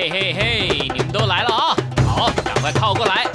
[0.00, 1.76] 嘿嘿嘿，你们都来了啊！
[2.08, 3.26] 好，赶快靠过来。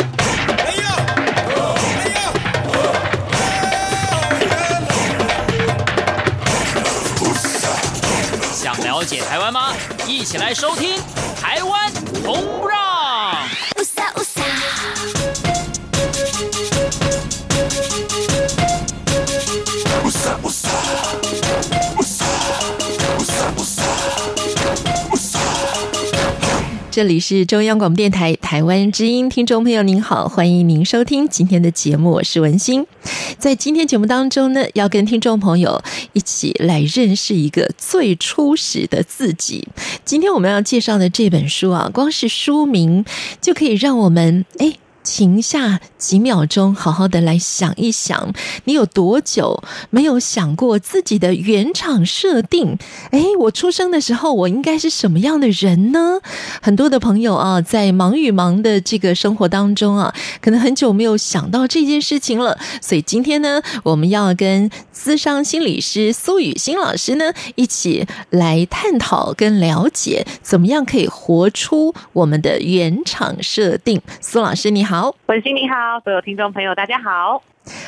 [8.51, 9.73] 想了解台湾吗？
[10.07, 10.97] 一起来收听
[11.39, 11.91] 《台湾
[12.25, 12.81] 红不让》。
[26.95, 32.87] 这里是中央广播电台台湾之音，听众朋友您好，欢迎您收听今天的节目，我是文心。
[33.37, 39.67] 在今天节目当中呢，要跟听众朋友一起来认识一个最初始的自己。
[40.05, 43.03] 今天我们要介绍的这本书啊，光是书名
[43.41, 48.33] 就可以让我们诶停下几秒钟，好好的来想一想，
[48.65, 52.77] 你有多久没有想过自己的原厂设定？
[53.11, 56.19] 哎，我出生的时候，我应该是什么样的人呢？
[56.59, 62.57] 很多的朋友啊，在忙与忙的这个生活当中啊，可能很久没有想到这件事情了。
[62.81, 74.01] 所以今天呢，我们要跟咨商心理师苏雨欣老师呢，一起来探讨跟了解，怎么样可以活出我们的原厂设定。
[74.19, 74.94] 苏老师，你好。
[74.95, 77.43] 好，文心你好，所有听众朋友大家好。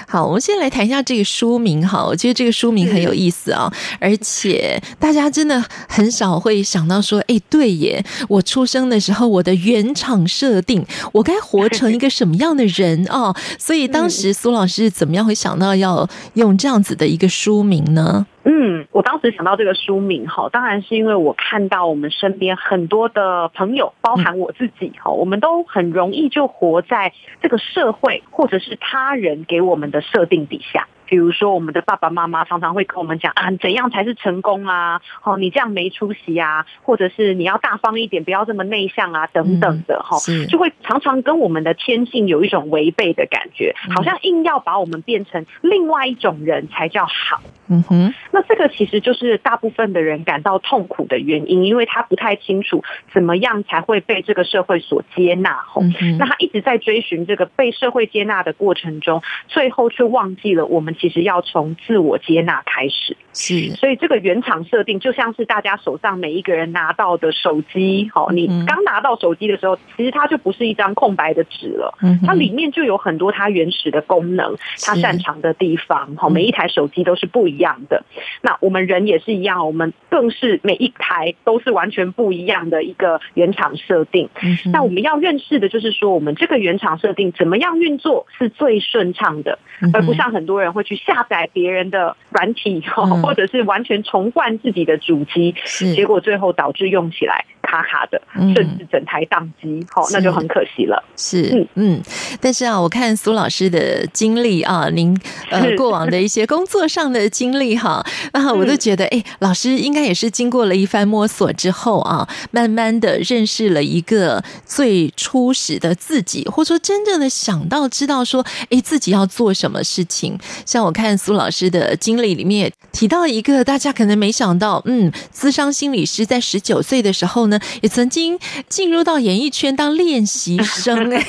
[0.09, 1.88] 好，我们先来谈一下这个书名。
[1.88, 13.33] 哈，我觉得这个书名很有意思啊，而且大家真的很少会想到说，哎，对耶，我出生的时候，我的原厂设定，我该活成一个什么样的人哦？
[13.58, 18.27] 所以当时苏老师怎么样会想到要用这样子的一个书名呢？
[18.49, 30.87] 嗯，我当时想到这个书名哈，当然是因为我看到我们身边很多的朋友，包含我自己哈，我们都很容易就活在这个社会或者是他人给我们的设定底下。
[31.08, 35.02] 比如说，我们的爸爸妈妈常常会跟我们讲啊，怎样才是成功啊？
[35.23, 40.17] 哦，你这样没出息啊，或者是你要大方一点，不要这么内向啊，等等的哈，
[40.49, 47.42] 就会常常跟我们的天性有一种违背的感觉，好像硬要把我们变成另外一种人才叫好。
[47.70, 52.83] 嗯哼，那这个其实就是大部分的人感到痛苦的原因，因为他不太清楚
[53.14, 55.55] 怎么样才会被这个社会所接纳。
[55.67, 55.81] 吼，
[56.20, 60.96] 那他一直在追寻这个被社会接纳的过程中，最后却忘记了我们。
[60.97, 78.03] 其实要从自我接纳开始，是，所以这个原厂设定就像是大家手上每一个人拿到的手机，好，你刚拿到手机的时候，其实它就不是一张空白的纸了，它里面就有很多它原始的功能，它擅长的地方，好，每一台手机都是不一样的。
[78.41, 84.30] 那我们人也是一样，我们更是每一台都是完全不一样的一个原厂设定。
[84.71, 89.59] 那我们要认识的就是说，我们这个原厂设定怎么样运作是最顺畅的，
[89.93, 90.86] 而不像很多人会。
[90.87, 92.81] 去下载别人的软体，
[93.21, 95.53] 或者是完全重灌自己的主机，
[95.93, 98.22] 结果最后导致用起来卡卡的，
[98.55, 101.04] 甚至整台宕机，好，那就很可惜了。
[101.17, 102.02] 是，嗯嗯，
[102.39, 105.20] 但是啊，我看苏老师的经历啊，您
[105.52, 108.02] 呃过往的一些工作上的经历哈
[108.32, 120.39] 啊，我都觉得哎，老师应该也是经过了一番摸索之后啊，慢慢的认识了一个最初始的自己，或者说真正的想到知道说，哎，自己要做什么事情。
[120.66, 127.56] 像我看苏老师的经历里面提到一个大家可能没想到，嗯，资商心理师在十九岁的时候呢。
[127.81, 128.38] 也曾经
[128.68, 131.21] 进入到演艺圈当练习生哎，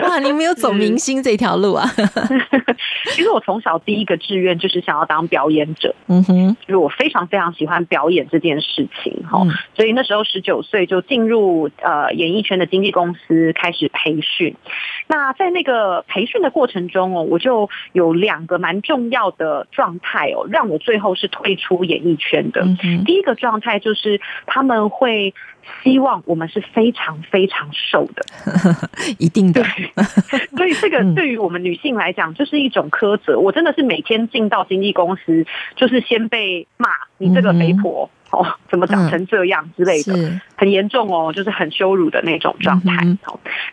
[0.00, 0.18] 哇！
[0.18, 1.86] 你没有走明星这条路啊？
[3.14, 14.56] 其实我从小第一个志愿就是想要当表演者，嗯哼，就是我非常非常喜欢表演这件事情哈，所以那时候十九岁就进入呃演艺圈的经纪公司开始培训。
[15.06, 22.66] 那在那个培训的过程中哦，我就有两个蛮重要的状态哦，让我最后是退出演艺圈的。
[23.04, 25.32] 第一个状态就是他们会。
[25.82, 28.24] 希望我们是非常非常瘦的，
[29.18, 29.64] 一定的。
[30.56, 33.38] 所以这个对于我们女性来讲，就是一种苛责。
[33.38, 35.44] 我真的是每天进到经纪公司，
[35.74, 36.88] 就是先被骂
[37.18, 43.04] 你这个肥婆哦，怎么长成这样之类的，很严重哦，就是很羞辱的那种状态。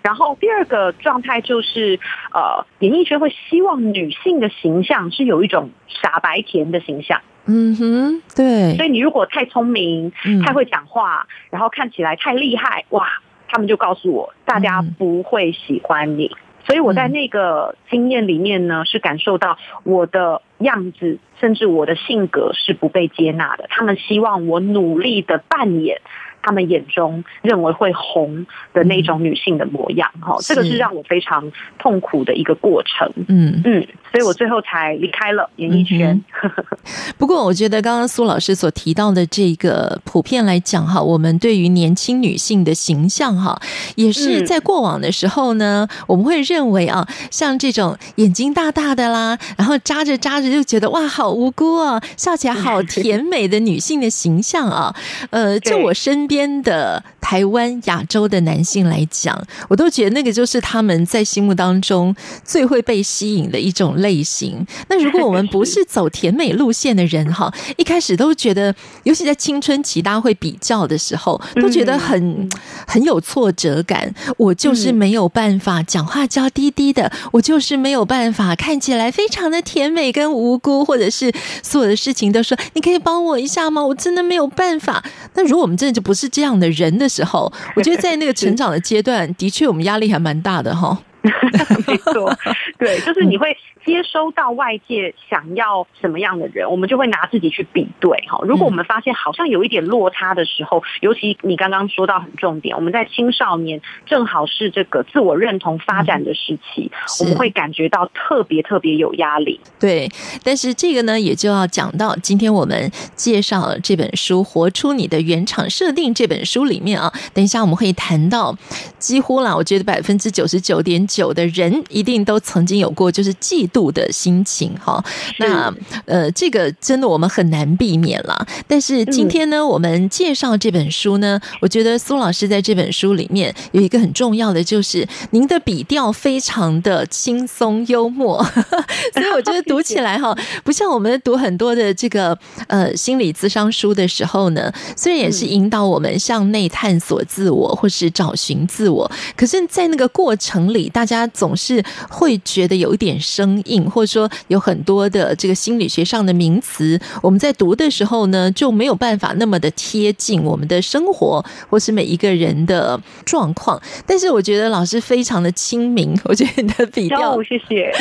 [0.02, 2.00] 然后第二个状态就是，
[2.34, 7.22] 呃，演艺圈会希望女性的形象是有一种傻白甜的形象。
[7.46, 8.76] 嗯哼，对。
[8.78, 10.12] 所以你如果太聪明、
[10.46, 13.08] 太会讲话，然后看起来太厉害，哇，
[13.48, 16.32] 他们就告诉我，大家不会喜欢你。
[16.66, 23.66] 所以我在那个经验里面呢，是感受到我的样子，甚至我的性格是不被接纳的。
[23.70, 26.00] 他们希望我努力的扮演
[26.44, 30.10] 他们眼中认为会红的那种女性的模样。
[30.22, 33.12] 哈、嗯，这个是让我非常痛苦的一个过程。
[33.28, 36.22] 嗯嗯，所以我最后才离开了演艺圈。
[36.44, 36.52] 嗯、
[37.18, 43.60] 不过，我觉得刚刚苏老师所提到的这个普遍来讲哈，我们对于年轻女性的形象哈，
[43.96, 54.94] 也是在过往的时候呢，嗯、我们会认为啊，像这种眼睛大大的啦，然后扎着扎着就觉得哇，好无辜啊，笑起来好 甜美的女性的形象啊。
[55.30, 56.33] 呃，就我身边
[56.64, 59.40] 的台湾、亚洲的男性来讲，
[59.70, 64.66] 我都觉得那个就是他们在心目当中最会被吸引的一种类型。
[64.90, 72.50] 那如果我们不是走甜美路线的人哈， 一开始都觉得，尤其在青春期大家会比较的时候，都觉得很
[72.88, 74.14] 很有挫折感。
[74.38, 81.32] 我就是没有办法讲话娇滴滴的，我就是没有办法看起来非常的甜美跟无辜，或者是
[81.62, 83.84] 所有的事情都说你可以帮我一下吗？
[83.86, 85.04] 我真的没有办法。
[85.36, 90.98] 那如果我们真的就不是是这样的人的时候，我觉得在那个成长的阶段，的确我们压力还蛮大的哈。
[91.88, 92.36] 没错，
[92.78, 93.56] 对，就是你会。
[93.86, 98.40] 接收到外界想要什么样的人，我们就会拿自己去比对哈。
[98.44, 106.90] 如果我们发现好像有一点落差的时候，尤其你刚刚说到很重点，我们在青少年正好是这个自我认同发展的时期，
[107.20, 109.60] 我们会感觉到特别特别有压力。
[109.78, 110.10] 对，
[110.46, 118.56] 但是这个呢，也就要讲到今天我们介绍这本书《活出你的原厂设定》这本书里面啊，等一下我们会谈到，
[118.98, 125.04] 几乎啦，我觉得百分之九十九点九的人一定都曾经有过，就是嫉妒的心情哈，
[125.38, 125.72] 那
[126.06, 128.48] 呃，这个真的我们很难避免了。
[128.68, 138.44] 但是今天呢，我们介绍这本书呢，我觉得苏老师在这本书里面有一个很重要的，就是您的笔调非常的轻松幽默，
[139.14, 142.36] 所以我觉得 读起来哈，不像我们读很多的这个
[142.68, 163.82] 呃心理咨商书的时候呢，虽然也是引导我们向内探索自我或是找寻自我，可是，在那个过程里，大家总是会觉得有一点生硬，或者说有很多的这个心理学上的名词，我们在读的时候呢，就没有办法那么的贴近我们的生活，或是每一个人的状况。
[164.06, 167.92] 但是我觉得老师非常的亲民， 我觉得你的笔调，谢谢，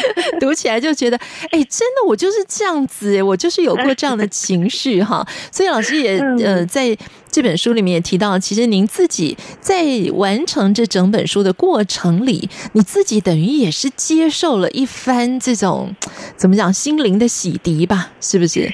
[0.40, 1.16] 读起来就觉得，
[1.50, 5.26] 哎，真的我就是这样子，我就是有过这样的情绪哈。
[5.50, 6.96] 所以老师也呃在。
[7.32, 15.96] 这本书里面也提到，其实您自己在完成这整本书的过程里，你自己等于也是接受了一番这种
[16.36, 18.70] 怎么讲心灵的洗涤吧，是不是？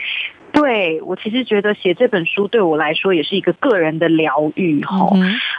[0.60, 5.10] 对，我其实觉得写这本书对我来说也是一个个人的疗愈哈，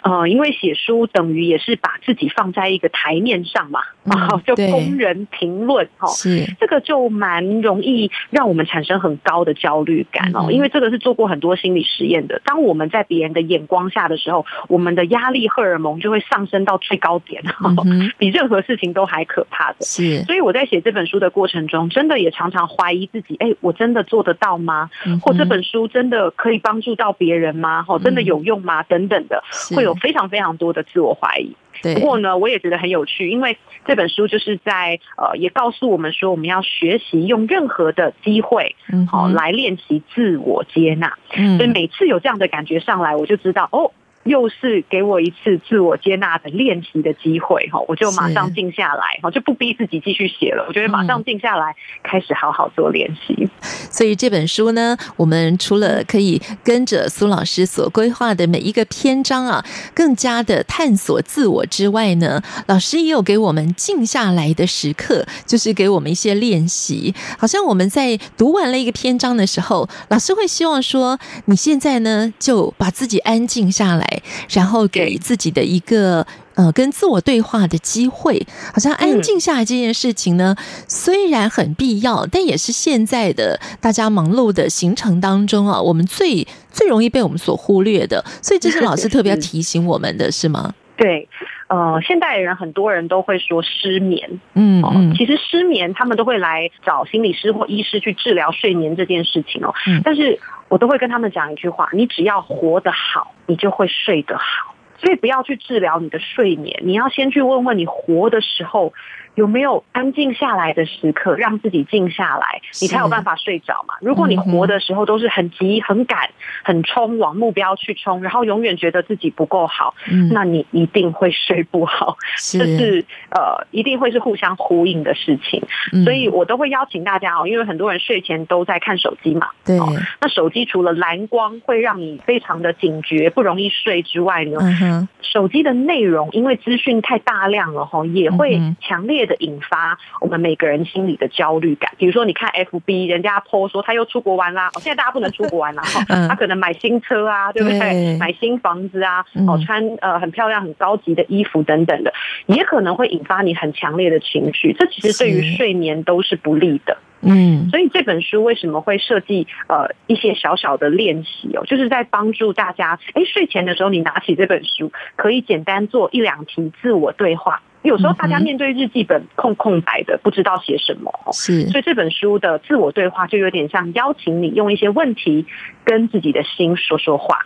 [0.03, 19.77] 呃，因为写书等于也是把自己放在一个台面上嘛，啊、嗯，就供人评论哈，是这个就蛮容易让我们产生很高的焦虑感哦，因为这个是做过很多心理实验的，当我们在别人的眼光下的时候，我们的压力荷尔蒙就会上升到最高点，嗯、比任何事情都还可怕的。
[19.81, 24.88] 是，所以我在写这本书的过程中，真的也常常怀疑自己，哎，我真的做得到吗？
[25.21, 27.83] 或这本书真的可以帮助到别人吗？
[27.83, 28.83] 哈，真的有用吗？
[28.83, 29.43] 等等的，
[29.75, 31.55] 会有非常非常多的自我怀疑。
[31.93, 38.75] 不过呢，我也觉得很有趣，因为这本书就是在呃，也告诉我们说，我们要学习用任何的机会，
[39.07, 41.17] 好来练习自我接纳。
[41.57, 43.91] 所以每次有这样的感觉上来，我就知道哦。
[44.23, 50.65] 又是给我一次自我接纳的练习的机会哈，我就马上静下来哈，就不逼自己继续写了。
[50.67, 53.49] 我觉得马上静下来，开始好好做练习。
[53.61, 67.15] 所以这本书呢，我们除了可以跟着苏老师所规划的每一个篇章啊，更加的探索自我之外呢，老师也有给我们静下来的时刻，就是给我们一些练习。
[67.37, 74.08] 好像我们在读完了一个篇章的时候，老师会希望说，你现在呢就把自己安静下来。
[74.49, 76.25] 然后给自己的一个
[76.55, 80.55] 呃跟自我对话的机会，好像安静下来这件事情呢，
[80.87, 88.23] 虽然很必要，但也是现在的大家忙碌的行程当中啊，我们最最容易被我们所忽略的。
[88.41, 90.73] 所以这是老师特别要 提醒我们的，是吗？
[90.97, 91.29] 对，
[91.67, 99.73] 呃，现代人很多人都会说失眠，嗯嗯，其实失眠他们都会来找心理师或医师去治疗睡眠这件事情哦，
[100.03, 100.39] 但是。
[100.69, 104.73] 我都会跟他们讲一句话：你只要活得好，你就会睡得好。
[104.97, 108.93] 所以不要去治疗你的睡眠，你要先去问问你活的时候，
[109.39, 113.93] 有没有安静下来的时刻，让自己静下来，你才有办法睡着嘛。
[114.01, 116.29] 如果你活的时候都是很急、很赶、
[116.61, 122.17] 很冲，往目标去冲，然后永远觉得自己不够好，嗯，那你一定会睡不好。
[122.51, 125.63] 这是呃，一定会是互相呼应的事情。
[126.03, 129.47] 所以我都会邀请大家哦，因为很多人睡前都在看手机嘛。
[129.63, 129.79] 对。
[130.19, 141.93] 那手机除了蓝光会让你非常的警觉，不容易睡之外呢，手机的内容因为资讯太大量了哈，也会强烈的引发我们每个人心里的焦虑感。
[141.97, 148.17] 比如说，你看 FB，人家 po 说他又出国玩啦，哦，现在大家不能出国玩啦， 哈，他可能买新车啊，对不对？
[148.17, 152.11] 买新房子啊，哦，穿呃很漂亮、很高级的衣服等等的，
[152.47, 154.73] 也可能会引发你很强烈的情绪。
[154.73, 156.97] 这其实对于睡眠都是不利的。
[157.21, 167.61] 嗯，所以这本书为什么会设计呃一些小小的练习哦，就是在帮助大家，哎，睡前的时候你拿起这本书，可以简单做一两题自我对话。
[167.81, 175.45] 有时候大家面对日记本空空白的，不知道写什么，是，所以这本书的自我对话就有点像邀请你用一些问题
[175.85, 177.45] 跟自己的心说说话。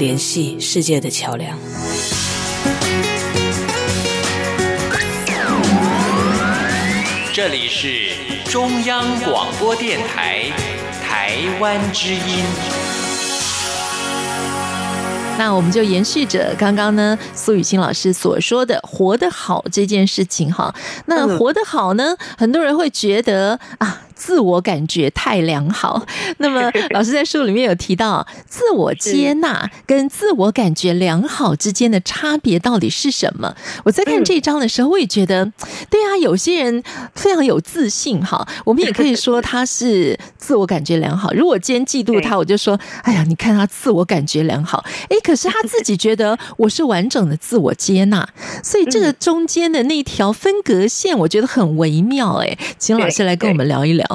[0.00, 1.58] 联系世界的桥梁。
[7.34, 8.14] 这里是。
[8.50, 10.50] 中央广播电台
[11.06, 12.20] 台湾之音。
[15.38, 20.74] 那我们就延续着刚刚呢，苏雨欣老师所说的“活得好”这件事情哈。
[21.04, 24.00] 那活得好呢，很多人会觉得啊。
[24.20, 26.04] 自我感觉太良好，
[26.36, 33.56] 那么老师在书里面有提到， 自我接纳跟自我感觉良好之间的差别到底是什么？
[33.82, 35.50] 我在看这一章的时候，我也觉得，
[35.88, 36.82] 对啊，有些人
[37.14, 41.32] 非常有自信哈，我们也可以说他是自我感觉良好。
[41.34, 48.28] 如果今天嫉妒他，我就说，哎呀，你看他自我感觉良好，哎，可是他自己觉得我是完整的自我接纳，
[48.62, 52.34] 所以这个中间的那条分隔线，我觉得很微妙。
[52.42, 54.09] 哎，请老师来跟我们聊一聊。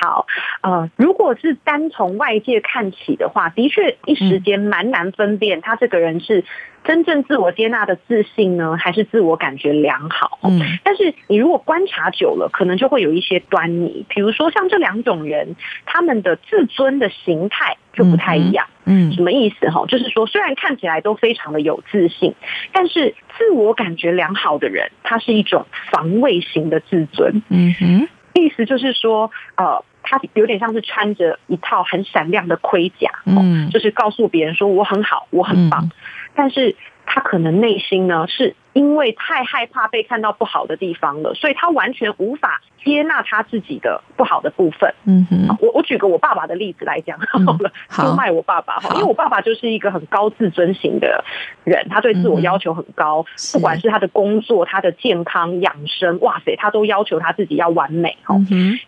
[0.00, 0.26] 好，
[0.62, 6.44] 呃，如果是单从外界看起的话，的确一时间蛮难分辨他这个人是
[6.84, 10.38] 真正自我接纳的自信呢，还是自我感觉良好。
[10.42, 14.04] 嗯，但是你如果观察久了，可能就会有一些端倪。
[14.08, 18.66] 比如说像这两种人，他们的自尊的形态就不太一样。
[18.84, 19.70] 嗯，什么意思？
[19.70, 22.34] 哈，就是说虽然看起来都非常的有自信，
[22.72, 27.42] 但是自我感觉良好的人，他是一种防卫型的自尊。
[27.48, 28.08] 嗯哼。
[28.34, 35.90] 意思就是说，呃，他有点像是穿着一套很闪亮的盔甲，嗯，就是告诉别人说我很好，我很棒，嗯，
[36.34, 36.76] 但是
[37.06, 38.54] 他可能内心呢是。
[38.74, 44.92] 因为太害怕被看到不好的地方了，所以他完全无法接纳他自己的不好的部分。
[45.04, 51.24] 嗯哼，我我举个我爸爸的例子来讲好了，出卖我爸爸哈，因为我爸爸就是一个很高自尊型的
[51.62, 58.34] 人，他对自我要求很高，不管是他的工作、他的健康、养生，哇塞，他都要求他自己要完美哈。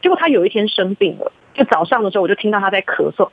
[0.02, 3.30] 结果他有一天生病了，就早上的时候我就听到他在咳嗽，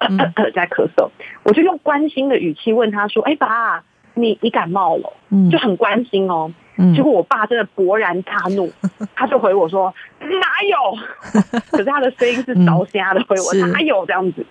[0.53, 1.09] 在咳嗽，
[1.41, 3.83] 我就用关心的语气问他说：“哎，爸。”
[4.15, 5.13] 你你感冒了，
[5.51, 6.51] 就很关心哦。
[6.75, 10.27] 嗯、结果我爸真的勃然大怒，嗯、 他就回我说：“哪
[10.67, 10.97] 有？”
[11.69, 14.43] 可是他的声音是着瞎的，回我：“哪有这样子？”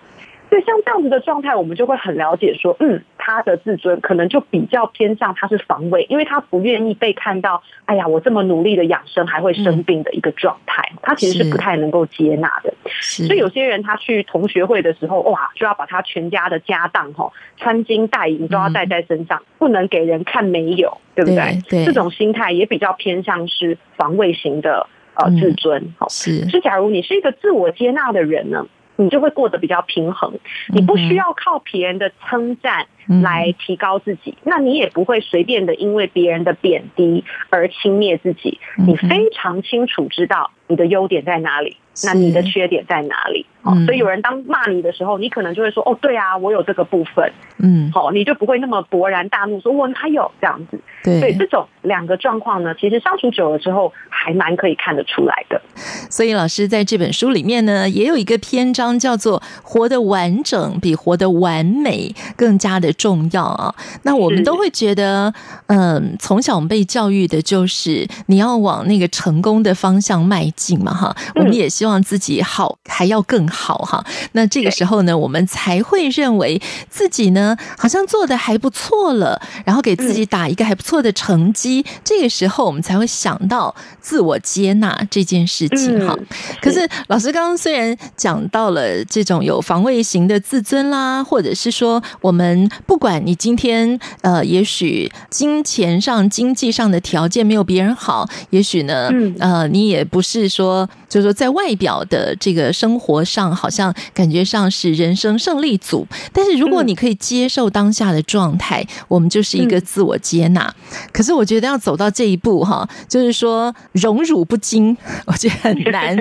[0.49, 7.63] 所以像这样子的状态，我们就会很了解说，嗯，他的自尊可能就比较偏向他是防卫，因为他不愿意被看到。
[7.85, 12.73] 哎呀，我这么努力的养生还会生病的一个状态，他其实是不太能够接纳的。
[12.99, 21.61] 所以有些人他去同学会的时候，哇，就要把他全家的家当哈，穿金戴银都要带在身上，不能给人看没有，对不对？
[21.69, 25.93] 对，这种心态也比较偏向是防卫型的呃自尊。
[25.97, 26.49] 好，是。
[26.49, 28.65] 是，假如你是一个自我接纳的人呢？
[28.95, 30.31] 你就会过得比较平衡，
[30.67, 38.59] 你不需要靠别人的称赞来提高自己，那你也不会随便的因为别人的贬低而轻蔑自己。
[38.77, 43.45] 你非常清楚知道你的优点在哪里，那你的缺点在哪里？
[43.63, 47.31] 哦，所以有人当骂你的时候，你可能就会说：“哦，对啊，我有这个部分。”
[47.63, 50.77] 嗯，好，你就不会那么勃然大怒，说我哪有这样子。
[51.01, 55.61] 对，所以这种两个状况呢，其实相处久了之后，还蛮可以看得出来的。
[56.09, 63.73] 所以老师在这本书里面呢，也有一个篇章叫做“活得完整比活得完美更加的重要啊。
[64.03, 65.33] 那我们都会觉得，
[65.67, 71.15] 嗯，从小我们被教育的就是你要往那个成功的方向迈进嘛，哈。
[71.35, 74.03] 我们也希望自己好，还要更好哈。
[74.33, 81.85] 那这个时候呢，我们才会认为自己呢，好像做的还不错了，然后给自己打一个还不错的成绩。
[82.03, 86.15] 这个时候，我们才会想到自我接纳这件事情哈。
[86.61, 99.09] 可是老师刚刚虽然讲到了这种有防卫型的自尊啦，或者是说，我们不管你今天呃，也许金钱上、经济上的条件没有别人好，也许呢，
[99.39, 106.05] 呃，你也不是说，就是说在外表的这个生活上，好像感觉上是人生胜利组。
[106.31, 110.73] 但是如果你可以接受当下的状态，我们就是一个自我接纳。
[111.11, 116.17] 可是我觉得要走到这一步哈，就是说荣辱不惊，我觉得很难。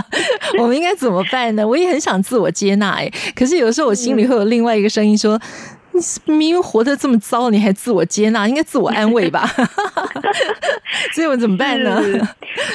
[0.58, 1.66] 我们应该怎么办呢？
[1.66, 5.40] 我也很想自我接纳哎，可是有时候我心里会有另外一个声音说。
[5.92, 9.46] 你明明活得这么糟，你还自我接纳，应该自我安慰吧？
[11.12, 12.00] 所以我怎么办呢？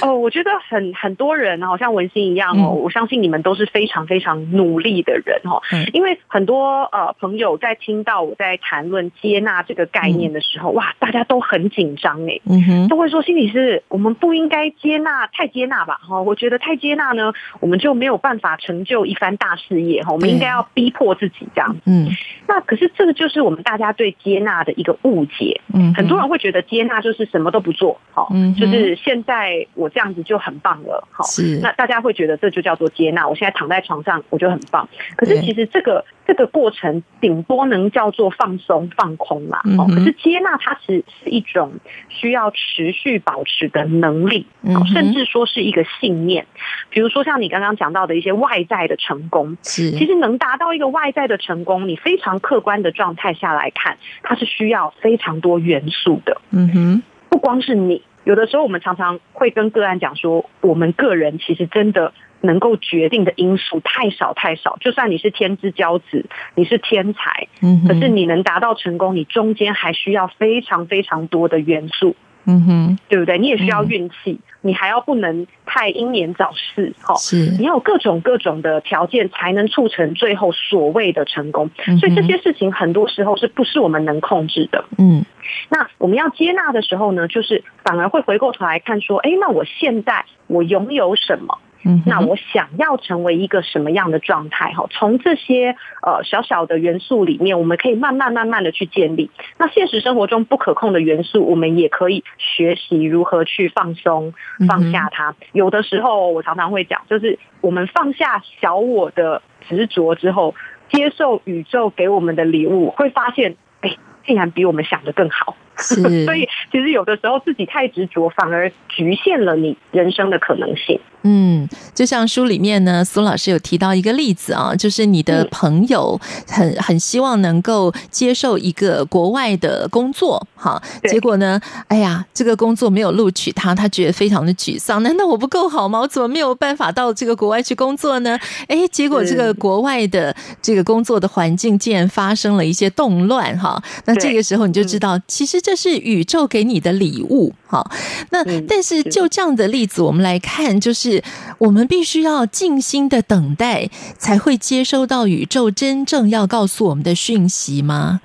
[0.01, 5.61] 哦，我觉得很很多人好像文心一样哦、嗯，我相信你们都是非常非常努力的人哦。
[5.71, 15.99] 嗯、因为很多呃朋友在听到我在谈论接纳这个概念的时候，嗯、哇，大家都很紧张哎，嗯哼，都会说心理师，我们不应该接纳太接纳吧？
[16.07, 20.11] 哈，我觉得太接纳呢，我们就没有办法成就一番大事业哈。
[20.11, 22.07] 我们应该要逼迫自己这样，嗯，
[22.47, 23.06] 那可是这。
[23.07, 25.61] 这就是我们大家对接纳的一个误解。
[25.73, 31.59] 嗯，很多人会觉得接纳就是什么都不做，好，嗯，就是现在我这样子就很棒了，好，是。
[31.63, 33.25] 那大家会觉得这就叫做接纳。
[33.25, 34.89] 我现在躺在床上，我就很棒。
[35.15, 39.59] 可是其实这个这个过程顶多能叫做放松放空嘛。
[39.79, 41.71] 哦，可是接纳它其实是一种
[42.09, 44.45] 需要持续保持的能力，
[44.93, 46.45] 甚至说是一个信念。
[46.89, 56.41] 比如说像你刚刚讲到的一些外在的成功，其实能达到一个外在的成功，你非常客观的状态下来看，它是需要非常多元素的。
[56.51, 64.77] 嗯哼，不光是你，有的时候我们常常会跟个案讲说，我们个人其实真的能够决定的因素太少太少。
[64.79, 66.25] 就算你是天之骄子，
[66.55, 72.15] 你是天才，嗯，可是你能达到成功，你中间还需要非常非常多的元素。
[72.49, 73.37] 嗯哼，对不对？
[73.37, 81.69] 你也需要运气，嗯，你还要不能太英年早逝，哈，是，你要有各种各种的条件，才能促成最后所谓的成功。
[81.85, 81.97] 嗯。
[81.97, 84.85] 所以这些事情很多时候是不是我们能控制的？
[84.97, 85.25] 嗯，
[85.67, 91.59] 那我们要接纳的时候呢，就是反而会回过头来看说，哎，那我现在我拥有什么？
[92.05, 94.73] 那我想要成为一个什么样的状态？
[94.73, 99.29] 哈，从这些呃小小的元素里面，我们可以慢慢慢慢的去建立。
[99.57, 104.33] 那现实生活中不可控的元素，我们也可以学习如何去放松、
[104.67, 105.35] 放下它。
[105.53, 110.55] 有的时候，我常常会讲，就是我们放下小我的执着之后，
[110.89, 115.55] 接受宇宙给我们的礼物，会发现，哎，竟然比我们想的更好。
[115.81, 120.99] 是，所以其实有的时候自己太执着，反而局限了你人生的可能性。
[121.23, 135.03] 嗯，就像书里面呢，苏老师有提到一个例子啊，就是你的朋友很很希望能够接受一个国外的工作，哈，结果呢，哎呀，这个工作没有录取他，他觉得非常的沮丧。
[135.03, 135.99] 难道我不够好吗？
[135.99, 138.39] 我怎么没有办法到这个国外去工作呢？
[138.67, 147.91] 哎，结果这个国外的这个工作的环境竟然发生了一些动乱，哈，那这个时候你就知道，其实这是宇宙给你的礼物，好。
[148.31, 151.21] 那但是就这样的例子，我们来看，就是。
[151.59, 153.87] 我们必须要静心的等待，
[154.19, 158.21] 才会接收到宇宙真正要告诉我们的讯息吗？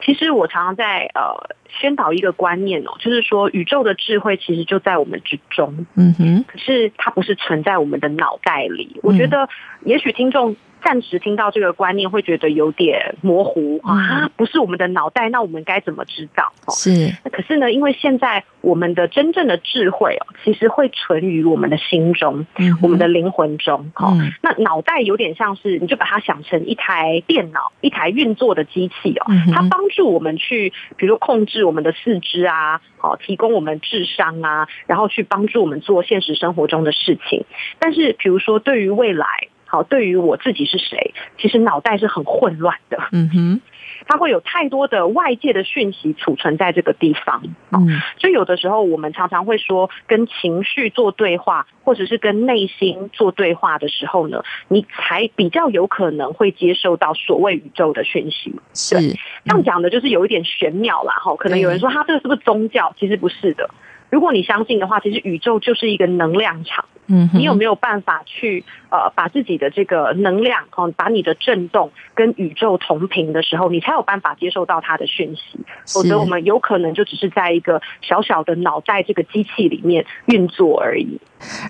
[0.00, 9.00] 其实我常常在呃宣导一个观念哦，就是说宇宙的智慧其实就在我们之中，嗯哼，可是它不是存在我们的脑袋里。
[9.02, 9.48] 我觉得
[9.84, 10.56] 也许听众。
[10.82, 16.52] 暂时听到这个观念会觉得有点模糊啊，不是我们的脑袋，那我们该怎么知道？
[16.70, 23.90] 是，那可是呢，因为现在我们的真正的智慧哦，其实会存于我们的心中，嗯、我们的灵魂中。
[23.96, 37.44] 哦、嗯，那脑袋有点像是，你就把它想成一台电脑，一台运作的机器哦，它帮助我们去，比如控制我们的四肢啊，好，提供我们智商啊，然后去帮助我们做现实生活中的事情。
[37.78, 39.26] 但是，比如说对于未来。
[39.70, 42.98] 好，对于我自己是谁，其实脑袋是很混乱的。
[43.12, 43.60] 嗯哼，
[44.06, 47.42] 它会有太多的外界的讯息储存在这个地方。
[47.70, 58.54] 嗯，所以有的时候我们常常会说，跟情绪做对话，或者是跟内心做对话的时候呢，你才比较有可能会接受到所谓宇宙的讯息。
[58.72, 58.96] 是，
[59.44, 61.12] 这样讲的就是有一点玄妙啦。
[61.22, 62.94] 哈，可能有人说，他这个是不是宗教？
[62.98, 63.68] 其实不是的。
[64.10, 66.84] 如果你相信的话，其实宇宙就是一个能量场。
[67.10, 75.60] 嗯，你有没有办法去呃把自己的这个能量哦，把你的震动跟宇宙同频的时候，你才有办法接受到它的讯息。
[75.86, 81.18] 否则我们有可能就只是在一个小小的脑袋这个机器里面运作而已。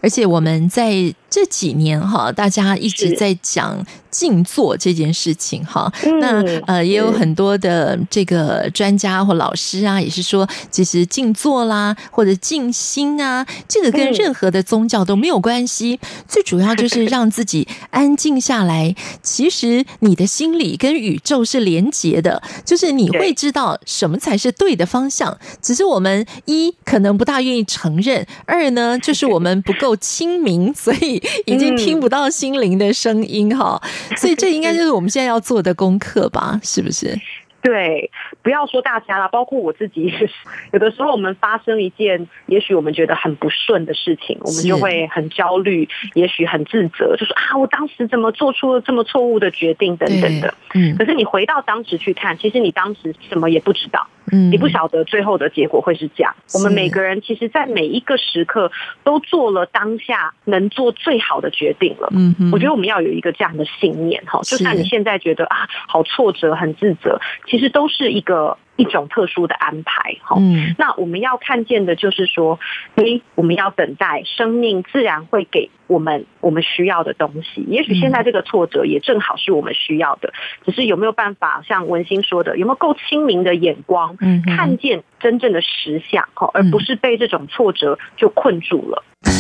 [0.03, 0.93] 而且我们在
[1.31, 5.93] 这几年哈，大家一直在讲静坐这件事情哈。
[6.21, 16.01] 那呃，也有很多的这个专家或老师啊，也是说，其实静坐啦或者静心啊，这个跟任何的宗教都没有关系。
[16.27, 18.95] 最主要就是 让自己安静下来。
[19.23, 25.37] 其实你的心理跟宇宙是连结的，就是你会知道什么才是对的方向。
[25.61, 29.58] 只是我们一可能不大愿意承认，二呢就是我们。
[29.63, 36.61] 不够清明， 所以已经听不到心灵的声音哈，嗯、所以这应该就是我们现在要做的功课吧？
[36.63, 37.17] 是不是？
[37.61, 38.09] 对，
[38.41, 40.13] 不要说大家了，包括我自己，
[40.73, 50.55] 有的时候我们发生一件，也许我们觉得很不顺的事情，我们就会很焦虑，也许很自责，就说啊，我当时怎么做出了这么错误的决定等等的。
[50.75, 54.07] 嗯，可是你回到当时去看，其实你当时什么也不知道。
[54.33, 56.35] 嗯，你不晓得最后的结果会是这样。
[56.55, 58.71] 我们每个人其实，在每一个时刻
[59.05, 62.09] 都做了当下能做最好的决定了。
[62.13, 68.57] 嗯，我觉得我们要有一个这样的信念哈，就算你现在觉得啊，好挫折、很自责，其实都是一个。
[68.79, 72.61] 一种特殊的安排，哈，嗯，那我们要看见的就是说，
[72.95, 77.61] 诶，我们要等待生命自然会给我们我们需要的东西。
[77.63, 80.33] 也许现在这个挫折也正好是我们需要的，
[80.65, 89.03] 只是有没有办法像文心说的，有没有够清明的眼光，嗯，看见真正的实相，哈，而不是被这种挫折就困住了。
[89.21, 89.33] 那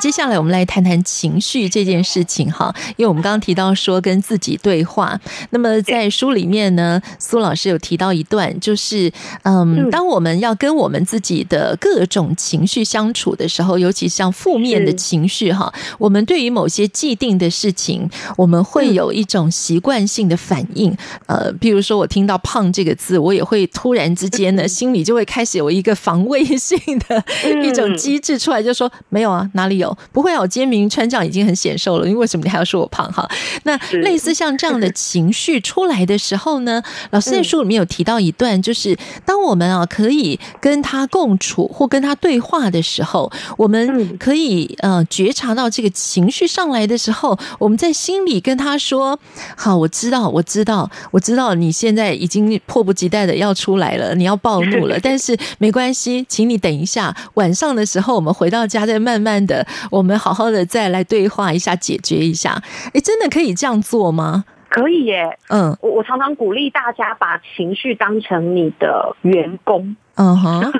[0.00, 5.18] 接下来我们来谈谈情绪这件事情哈，因为我们刚刚提到说跟自己对话，
[5.50, 9.10] 那么在书里面呢，苏老师有提到一段，就是
[9.42, 27.24] 嗯，当我们要跟我们自己的各种情绪相处的时候，尤其像负面的情绪哈，我们对于某些既定的事情，我们会有一种习惯性的反应，呃，比如说我听到“胖”这个字，我也会突然之间呢， 心里就会开始有一个防卫性的
[27.64, 29.87] 一种机制出来，就说没有啊，哪里有？
[30.12, 33.10] 不会啊，我今天明明穿这样已经很显瘦了，因为为什么你还要说我胖？
[33.12, 33.28] 哈，
[33.64, 49.18] 那类似像这样的情绪出来的时候呢， 老师在书里面有提到一段，就是当我们啊可以跟他共处或跟他对话的时候，我们可以呃觉察到这个情绪上来的时候，我们在心里跟他说
[49.56, 62.62] ：“好，我知道，我知道，我知道你现在已经迫不及待的要出来了，你要暴怒了， 但是没关系，请你等一下，晚上的时候我们回到家再慢慢的，我们好好的再来对话一下，解决一下。
[62.92, 64.44] 哎，真的可以这样做吗？
[64.68, 65.38] 可以耶。
[65.48, 69.96] 嗯，我我常常鼓励大家把情绪当成你的员工。
[70.16, 70.72] 嗯哼。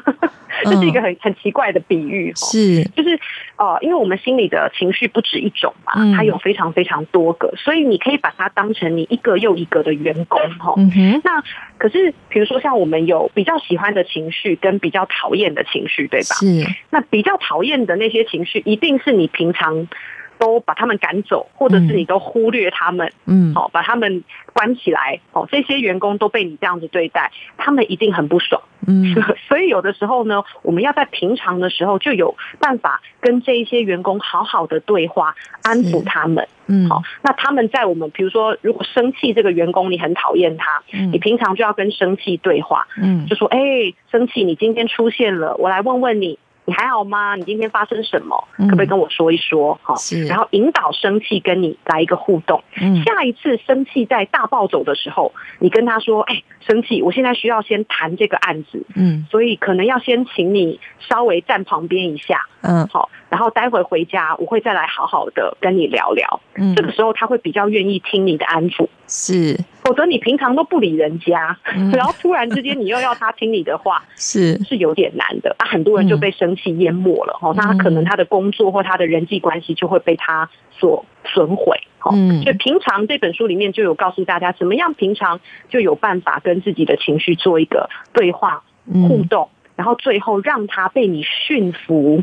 [0.65, 3.19] 这是一个很很奇怪的比喻，是，就是
[3.59, 10.75] 呃，因为我们心里的情绪不止一种嘛，它有非常非常多个，所以你可以把它当成你一个又一个的员工哈。
[11.25, 11.43] 那
[11.77, 16.37] 可是，比如说像我们有比较喜欢的情绪跟比较讨厌的情绪，对吧？
[16.37, 16.47] 是。
[16.91, 19.89] 那比较讨厌的那些情绪，一定是你平常
[20.39, 24.23] 都把他们赶走，或者是你都忽略他们，嗯，好，把他们
[24.53, 28.63] 关起来，哦，这些员工都被你这样子对待，他们一定很不爽。
[28.87, 29.15] 嗯，
[29.49, 36.47] 所以有的时候呢，我们要在平常的时候就有办法跟这一些员工好好的对话，安抚他们。
[36.69, 43.59] 嗯，好，那他们在我们比如说，如果生气这个员工你很讨厌他，嗯，你平常就要跟生气对话，嗯，就说，哎，
[44.11, 46.39] 生气，你今天出现了，我来问问你。
[46.69, 47.35] 你还好吗？
[47.35, 48.47] 你今天发生什么？
[48.59, 49.81] 可不可以跟我说一说？
[49.83, 52.63] 哈、嗯，然后引导生气跟你来一个互动。
[52.79, 62.47] 嗯，下一次生气在大暴走的时候，你跟他说：“哎、欸，生气，我现在需要先谈这个案子。”嗯，所以可能要先请你稍微站旁边一下。
[62.61, 66.41] 嗯，好，然后待会回家我会再来好好的跟你聊聊。
[66.55, 68.89] 嗯，这个时候他会比较愿意听你的安抚。
[69.07, 69.59] 是。
[69.85, 71.57] 否则你平常都不理人家，
[71.95, 75.57] 然后突然之间你又要他听你的话， 是是有点难的。
[75.59, 81.81] 啊，很多人就被生气淹没了哈，那他可能他的工作或他的人际关系就会被他所损毁。
[81.99, 82.11] 哈，
[82.43, 88.63] 所以平常这本书里面就有告诉大家，怎么样平常就有办法跟自己的情绪做一个对话
[88.93, 89.49] 互动。
[89.79, 92.21] 然后最后让他被你驯服，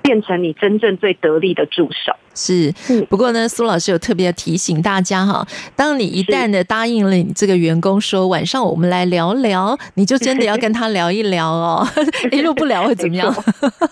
[0.00, 2.16] 变成你真正最得力的助手。
[2.34, 2.72] 是，
[3.10, 11.86] 不过呢，苏老师有特别提醒大家哈，当你一旦的答应了你这个员工说晚上我们来聊聊，你就真的要跟他聊一聊哦。
[12.32, 13.32] 一路不聊会怎么样？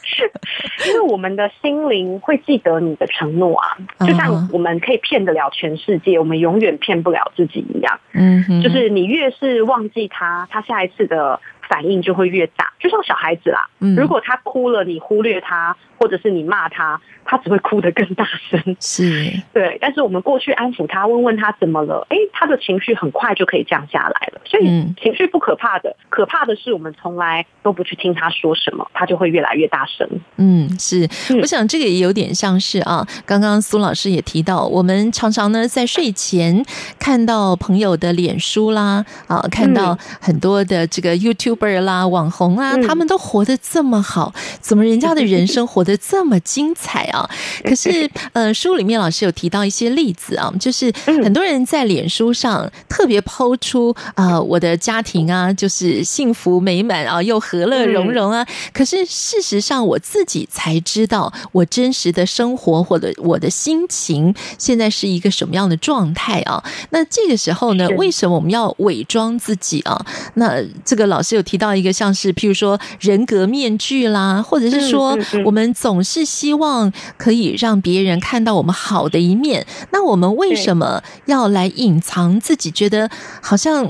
[0.88, 8.00] 因为我们的心灵会记得你的承诺啊，就像我们可以骗得了全世界，我们永远骗不了自己一样。
[8.14, 11.38] 嗯，就是你越是忘记他，他下一次的。
[11.72, 13.66] 反应就会越大，就像小孩子啦。
[13.96, 18.76] 如果他哭了，你忽略他，或者是你骂他，他只会哭得更大声。
[18.78, 19.78] 是， 对。
[19.80, 24.40] 但是我们过去安抚他，问问他怎么了，哎，他的情绪很快就可以降下来了。
[24.44, 24.66] 所以
[25.02, 30.06] 情绪不可怕的，可怕的是我们从来都不去听他说什么，他就会越来越大声。
[30.36, 31.08] 嗯，是。
[31.40, 36.62] 我想这个也有点像是啊，刚刚苏老师也提到，我们常常呢在睡前
[36.98, 41.61] 看到朋友的脸书啦，啊，看到很多的这个 YouTube。
[41.80, 47.28] 啦，网红啊，他们都活得这么好，怎么人家的人生活得这么精彩啊？
[47.64, 58.44] 可是，呃，书里面老师有提到一些例子啊，就是很多人在脸书上特别 po 出啊，我的家庭啊，就是幸福美满啊，又和乐融融啊。
[58.72, 66.62] 可是事实上，我自己才知道，我真实的生活或者我的心情现在是一个什么样的状态啊？
[66.90, 70.04] 那这个时候呢，为什么我们要伪装自己啊？
[70.34, 71.51] 那这个老师有提。
[71.52, 83.10] 提到一个像是，譬如说人格面具啦，或者是说我们总是希望可以让别人看到我们好的一面，那我们为什么要来隐藏自己觉得
[83.42, 83.86] 好像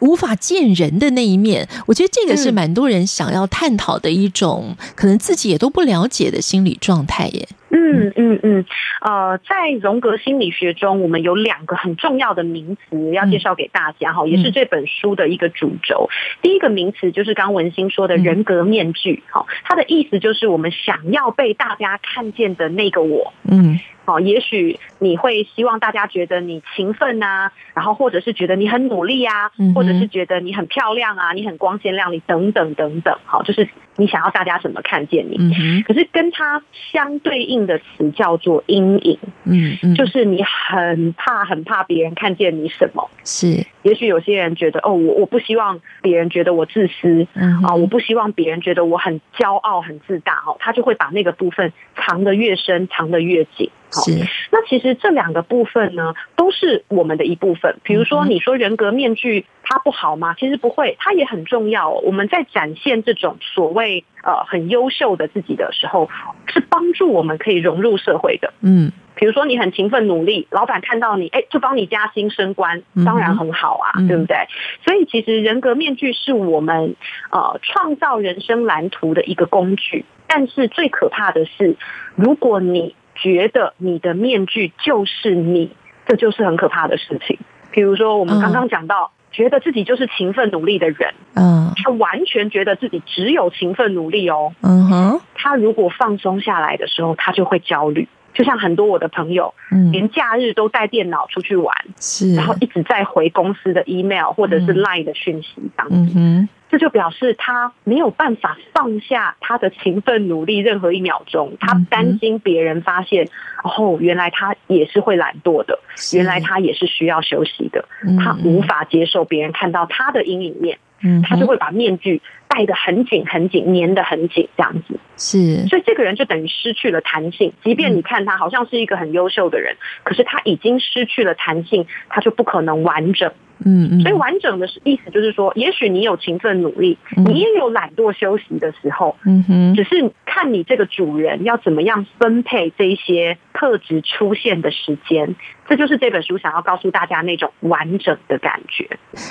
[0.00, 1.68] 无法见人的那一面？
[1.86, 7.48] 我觉得这个是蛮多人想要探讨的一种，可能自己也都不了解的心理状态耶。
[7.70, 8.64] 嗯嗯嗯，
[9.00, 16.08] 呃，在荣格心理学中，我们有两个很重要的名词要介绍给大家哈，也是这本书的一个主轴。
[16.42, 23.80] 第一个名词就是刚文心说的人格面具，哈，它的意思就是我们想要被大家看见的那个我，嗯。
[24.06, 33.16] 哦，也许你会希望大家觉得你勤奋啊，然后或者是觉得你很努力啊，或者是觉得你很漂亮啊，你很光鲜亮丽等等等等。
[33.24, 35.36] 好，就是你想要大家怎么看见你？
[35.38, 39.18] 嗯，可是跟它相对应的词叫做阴影。
[39.44, 43.08] 嗯嗯，就是你很怕很怕别人看见你什么？
[43.24, 43.64] 是。
[43.82, 53.70] 也许有些人觉得哦，我我不希望别人觉得我自私，嗯啊，我不希望别人觉得我很骄傲、很自大哦，他就会把那个部分藏得越深，藏得越紧。
[53.90, 54.10] 是。
[54.50, 57.76] 那其实这两个部分呢，都是我们的一部分。
[57.84, 60.36] 比如说，你说人格面具它不好吗？
[60.38, 61.90] 其实不会，它也很重要。
[61.90, 66.08] 我们在展现这种所谓呃很优秀的自己的时候，
[66.46, 68.52] 是帮助我们可以融入社会的。
[68.60, 68.92] 嗯。
[69.16, 74.36] 比如说你很勤奋努力，老板看到你，哎，就帮你加薪升官，当然很好啊，嗯、对不对？
[74.84, 76.96] 所以其实人格面具是我们
[77.30, 80.04] 呃创造人生蓝图的一个工具。
[80.26, 81.76] 但是最可怕的是，
[82.16, 85.70] 如果你觉得你的面具就是你，
[86.08, 87.38] 这就是很可怕的事情。
[87.70, 98.08] 比如说我们刚刚讲到，嗯、觉得自己就是勤奋努力的人，嗯，他完全觉得自己只有勤奋努力哦，嗯哼，他如果放松下来的时候，他就会焦虑。
[98.32, 113.28] 就像很多我的朋友，嗯，连假日都带电脑出去玩，是，然后一直在回公司的 email 或者是 line 的讯息当中，嗯哼，这就表示他没有办法放下他的勤奋努力任何一秒钟，他担心别人发现，
[113.62, 115.78] 哦，原来他也是会懒惰的，
[116.12, 117.84] 原来他也是需要休息的，
[118.18, 124.98] 他无法接受别人看到他的阴影面，嗯，他就会把面具戴得很紧很紧，粘得很紧，这样子。
[125.16, 127.52] 是，所以这个人就等于失去了弹性。
[127.62, 133.32] 即便你看他好像是一个很优秀的人，可是他已经失去了弹性，他就不可能完整。
[133.64, 134.00] 嗯嗯。
[134.00, 139.16] 所以完整的意思就是说，也许你有勤奋努力，你也有懒惰休息的时候。
[139.24, 139.74] 嗯哼。
[139.74, 145.34] 只是看你这个主人要怎么样分配这一些特质出现的时间。
[145.68, 148.86] 这就是这本书想要告诉大家那种完整的感觉。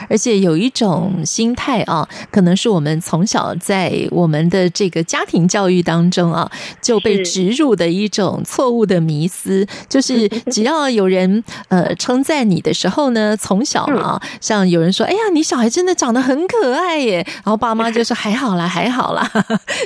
[0.09, 5.83] 而且有一种心态啊，可能是我们从小在我们的这个家庭教育。
[5.83, 6.49] 当中啊，
[6.81, 19.29] 就被植入的一种错误的迷思，就是只要有人呃称赞你的时候呢，从小啊，像有人说，哎呀，你小孩真的长得很可爱耶，然后爸妈就说还好啦，还好啦，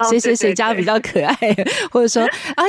[0.10, 1.36] 谁谁谁家比较可爱，
[1.90, 2.24] 或者说，
[2.56, 2.66] 哎，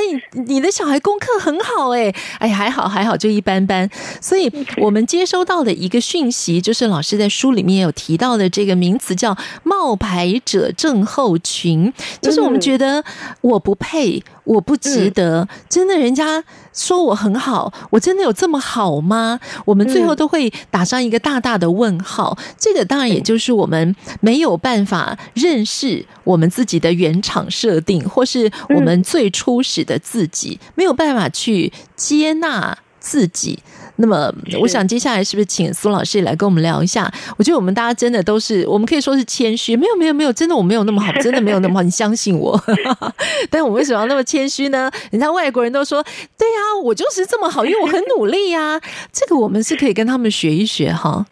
[0.47, 3.87] 你的小孩功课很好哎，哎，还好还好，就一般般。
[4.19, 13.03] 所以我们接收到的一个讯息，就是老师在书里面有提到的这个名词叫冒牌者症候群，就是我们觉得。
[13.41, 15.47] 我不配，我不值得。
[15.69, 19.39] 真的，人家说我很好，我真的有这么好吗？
[19.65, 22.37] 我们最后都会打上一个大大的问号。
[22.57, 33.57] 这个当然也就是我们没有办法认识我们自己的原厂设定，或是我们最初始的自己，没有办法去接纳自己。
[34.01, 37.11] 那么，我想接下来是不是请苏老师也来跟我们聊一下？
[37.37, 42.57] 我觉得我们大家真的都是，我们可以说是谦虚，没有没有没有，真的我没有那么好，真的没有那么好，你相信我。
[43.51, 44.89] 但我为什么要那么谦虚呢？
[45.11, 46.01] 人家外国人都说，
[46.37, 48.79] 对呀，我就是这么好，因为我很努力呀。
[49.11, 51.25] 这个我们是可以跟他们学一学哈。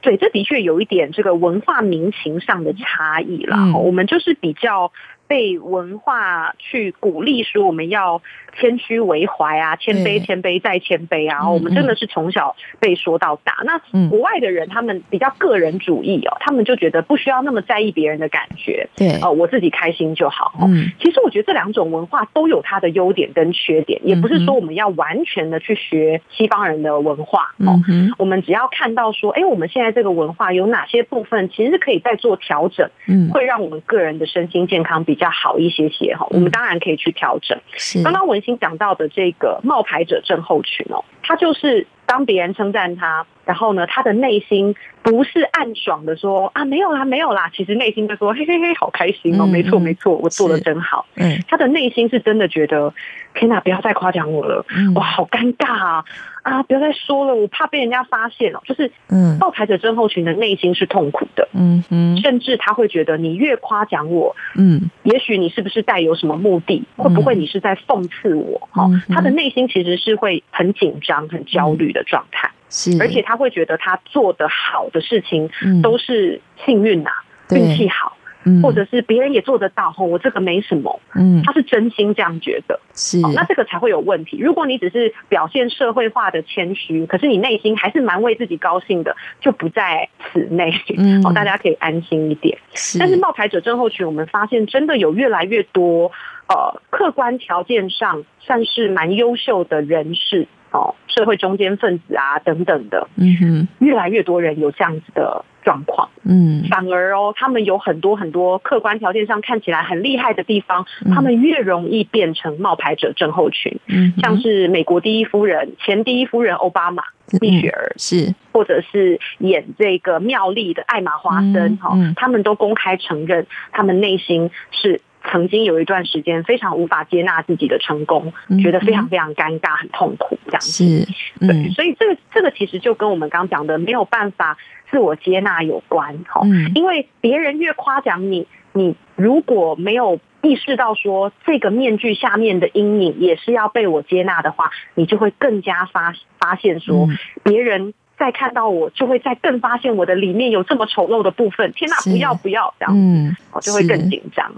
[0.00, 3.76] 对，这的确有一点这个文化民情上的差异啦。
[3.76, 4.90] 我们就是比较。
[5.26, 8.22] 被文化去鼓励说我们要
[8.56, 13.56] 谦虚为怀啊，谦卑谦卑再谦卑啊，我们真的是从小被说到大。
[13.64, 19.18] 那国外的人他们比较个人主义哦，他们就觉得不需要那么在意别人的感觉，对。
[19.20, 20.52] 哦，我自己开心就好。
[20.60, 27.80] 嗯，其实我觉得这两种文化都有它的优点跟缺点，也不是说我们要完全的去学西方人的文化哦。
[28.18, 35.24] 我们只要看到说，哎，我们现在这个文化有哪些部分其实是可以再做调整，嗯，会让我们个人的身心健康比较。
[35.24, 37.58] 要好一些些哈，我们当然可以去调整。
[37.78, 51.06] 是刚刚文心讲到的这个冒牌者症候群哦，他就是当别人称赞他，然后呢，他的内心不是暗爽的说啊，没有啦，没有啦，其实内心就说嘿嘿嘿，好开心哦，没错没错，我做的真好。
[51.14, 52.92] 嗯，他的内心是真的觉得
[53.32, 56.04] 天哪，不要再夸奖我了，哇，好尴尬啊。
[56.44, 56.62] 啊！
[56.62, 58.60] 不要再说了，我怕被人家发现哦。
[58.64, 66.84] 就是，嗯，冒牌者症候群的内心是痛苦的，嗯嗯，甚至他会觉得你越夸奖我，嗯，也许你是不是带有什么目的？
[66.96, 68.68] 会不会你是在讽刺我？
[68.70, 75.50] 哈，他的内心其实是会很紧张、很焦虑的状态，是，而且他会觉得他做的好的事情
[75.82, 77.10] 都是幸运呐，
[77.50, 78.16] 运气好。
[78.62, 84.38] 或者是别人也做得到，吼，我这个没什么，嗯，他是真心这样觉得，是，那这个才会有问题。
[84.38, 92.58] 如果你只是表现社会化的谦虚，可是你内心还是蛮为自己高兴的，就不在此内，嗯，好，大家可以安心一点。
[92.74, 96.12] 是，但是冒牌者症候群，我们发现真的有越来越多，
[96.48, 100.46] 呃，客观条件上算是蛮优秀的人士。
[100.74, 106.08] 哦，社会中间分子啊，等等的，嗯哼，越来越多人有这样子的状况。
[106.24, 113.78] 嗯，反而哦，他们有很多很多客观条件上看起来很厉害的地方，嗯、他们越容易变成冒牌者症候群。
[113.86, 117.04] 嗯，像是美国第一夫人、前第一夫人奥巴马、
[117.40, 125.00] 蜜雪儿、嗯、是，或者是演这个妙丽的艾玛华森哈、嗯嗯，他们都公开承认，他们内心是。
[125.30, 130.70] 曾经有一段时间非常无法接纳自己的成功，嗯、觉得非常非常尴尬、很痛苦这样子。
[130.70, 134.56] 是，嗯、对，所以这个这个其实就跟我们刚刚讲的没有办法
[134.90, 136.72] 自我接纳有关哈、嗯。
[136.74, 147.08] 因为别人越夸奖你，你如果没有意识到说这个面具下面的阴影也是要被我接纳的话，你就会更加发发现说
[147.42, 147.94] 别人。
[148.16, 151.72] 再看到我，就会再更发现我的里面有这么丑陋的部分。
[151.72, 154.54] 天哪，不要不要这样，嗯，我就会更紧张。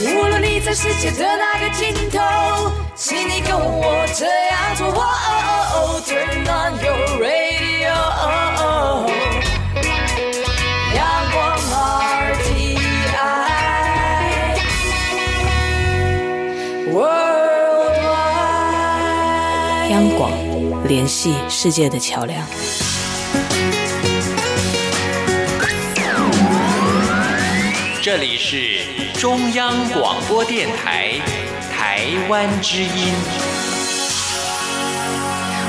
[0.00, 4.86] 无论你在世界的哪个尽头，请你跟我这样做。
[6.06, 7.57] Turn on your radio.
[19.90, 20.32] 央广
[20.86, 22.46] 联系世界的桥梁。
[28.00, 28.80] 这里是
[29.18, 31.20] 中央广播电台
[31.70, 33.57] 台湾之音。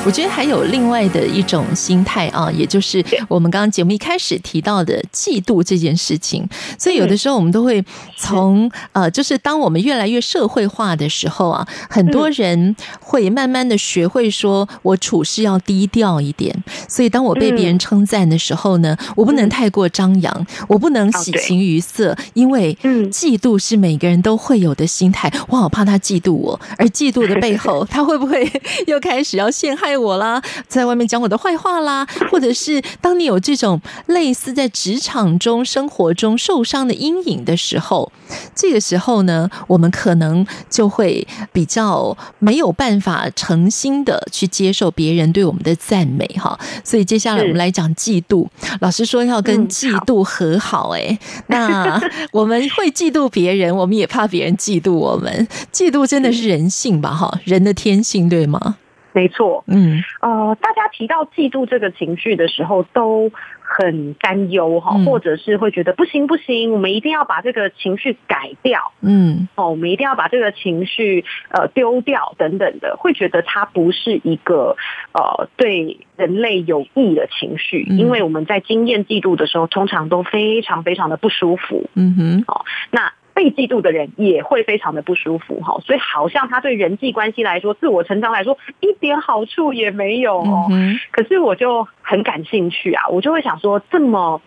[0.05, 6.47] 我觉得还有另外的一种心态啊，也就是我们刚刚节目一开始提到的嫉妒这件事情。
[6.79, 7.83] 所以有的时候我们都会
[8.17, 16.63] 从呃，就是当我们越来越社会化的时候啊，很多人会慢慢的学会说，我处事要低调一点。
[16.87, 22.75] 所以当我被别人称赞的时候呢，我不能太过张扬，我不能喜形于色，因为
[23.11, 25.31] 嫉妒是每个人都会有的心态。
[25.49, 28.49] 我好怕他嫉妒我，而嫉妒的背后， 他会不会
[28.87, 29.88] 又开始要陷害？
[29.89, 38.11] 爱我啦，在外面讲我的坏话啦， 或者是当你有这种类似在职场中、生活中受伤的阴影的时候，
[38.53, 46.59] 这个时候呢，我们可能就会比较没有办法诚心的去接受别人对我们的赞美哈。
[46.83, 48.47] 所以接下来我们来讲嫉妒，
[48.81, 51.99] 老师说要跟嫉妒和好哎、欸，那
[52.31, 55.47] 我们会嫉妒别人，我们也怕别人嫉妒我们。
[55.73, 57.09] 嫉妒真的是人性吧？
[57.11, 58.77] 哈，人的天性对吗？
[59.11, 63.31] 没错，嗯，呃，大家提到嫉妒这个情绪的时候，都
[63.61, 74.75] 很担忧哈，或者是会觉得不行不行，我们一定要把这个情绪改掉，嗯，哦，我们一定要把这个情绪呃丢掉等等的，会觉得它不是一个
[75.13, 83.11] 呃对人类有益的情绪，因为我们在经验嫉妒的时候，通常都非常非常的不舒服，嗯哼，哦，那。
[83.39, 90.67] 被嫉妒的人也会非常的不舒服哈，所以好像他对人际关系来说、自我成长来说一点好处也没有哦。
[91.11, 94.41] 可是我就很感兴趣啊，我就会想说，这么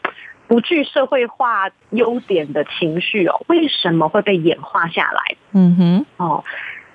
[0.47, 5.37] 不具社会化优点的情绪哦，为什么会被演化下来？
[5.53, 6.45] 嗯哼，哦，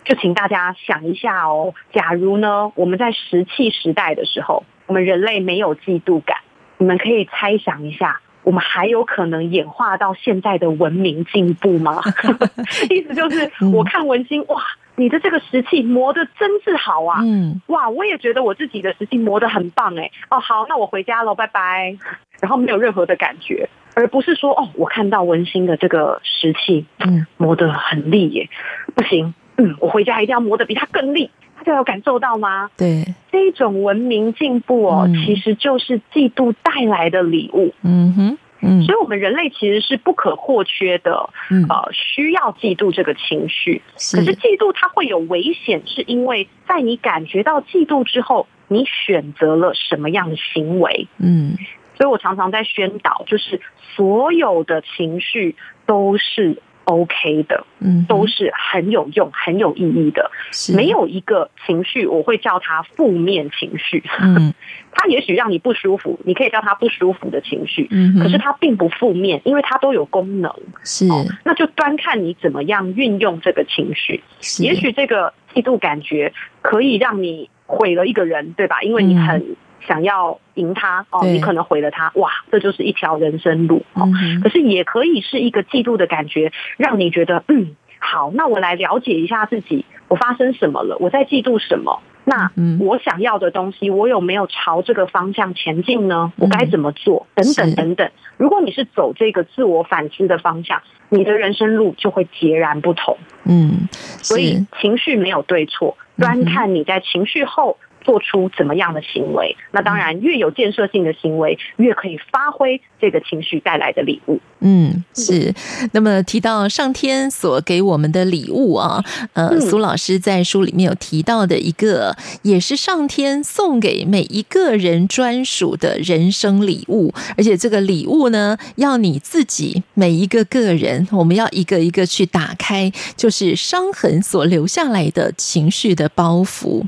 [0.06, 6.38] 就请大家想一下哦，假如呢，我们在石器时代的时候，我们人类没有嫉妒感，
[6.78, 8.22] 你们可以猜想一下。
[8.48, 12.02] 我们还有可能演化到现在的文明进步吗？
[12.90, 14.64] 意思就是，我看文心，哇，
[14.96, 17.20] 你的这个石器磨得真是好啊！
[17.26, 20.10] 嗯，哇，我也觉得我自己的石器磨得很棒哎。
[20.30, 21.98] 哦，好，那我回家喽，拜拜。
[22.40, 28.50] 然后没有任何的感觉，而不是说，哦，我看到文心的这个石器，嗯，磨得很利耶，
[28.96, 31.30] 不行，嗯，我回家一定要磨得比他更利。
[31.68, 32.72] 大家有感受到吗？
[32.78, 37.74] 对，这一种文明进步哦，嗯，其实就是嫉妒带来的礼物。
[37.84, 41.30] 嗯哼，嗯，所以，我们人类其实是不可或缺的。
[41.52, 43.82] 嗯，呃，需要嫉妒这个情绪。
[43.96, 51.10] 可是，嫉妒它会有危险，是因为在你感觉到嫉妒之后，你选择了什么样的行为？
[51.18, 51.58] 嗯，
[51.98, 53.60] 所以我常常在宣导，就是
[53.94, 56.62] 所有的情绪都是。
[56.88, 60.32] OK 的，嗯，都是很有用、很有意义的。
[60.74, 64.02] 没有一个情绪我会叫它负面情绪。
[64.20, 64.54] 嗯，
[64.94, 67.88] 它也许让你不舒服，你可以叫它不舒服的情绪。
[67.92, 70.50] 嗯，可是它并不负面，因为它都有功能。
[70.86, 74.24] 是，哦，那就端看你怎么样运用这个情绪。
[74.64, 76.32] 也许这个嫉妒感觉
[76.62, 78.82] 可以让你毁了一个人，对吧？
[78.82, 79.40] 因为你很。
[79.40, 79.56] 嗯
[79.86, 84.08] 想要赢他哦，你可能毁了他，哇，这就是一条人生路哦。
[84.44, 90.98] 可是也可以是一个嫉妒的感觉，让你觉得嗯，好，那我来了解一下自己，我发生什么了？
[91.00, 92.02] 我在嫉妒什么？
[92.30, 92.52] 那
[92.82, 96.34] 我想要的东西，我有没有朝这个方向前进呢？
[96.36, 97.26] 我该怎么做？
[97.34, 98.12] 等等等等。
[98.36, 103.18] 如果你是走这个自我反思的方向，你的人生路就会截然不同。
[103.46, 107.78] 嗯，所以情绪没有对错，端看你在情绪后
[108.08, 109.58] 做出怎么样的行为。
[109.72, 114.40] 那当然，越有建设性的行为，越可以发挥这个情绪带来的礼物。
[114.60, 115.54] 嗯，是。
[115.92, 119.04] 那么提到上天所给我们的礼物啊，
[119.34, 136.84] 呃，苏老师在书里面有提到的一个，也是上天送给每一个人专属的人生礼物，而且这个礼物呢，要你自己每一个个人，我们要一个一个去打开，就是伤痕所留下来的情绪的包袱。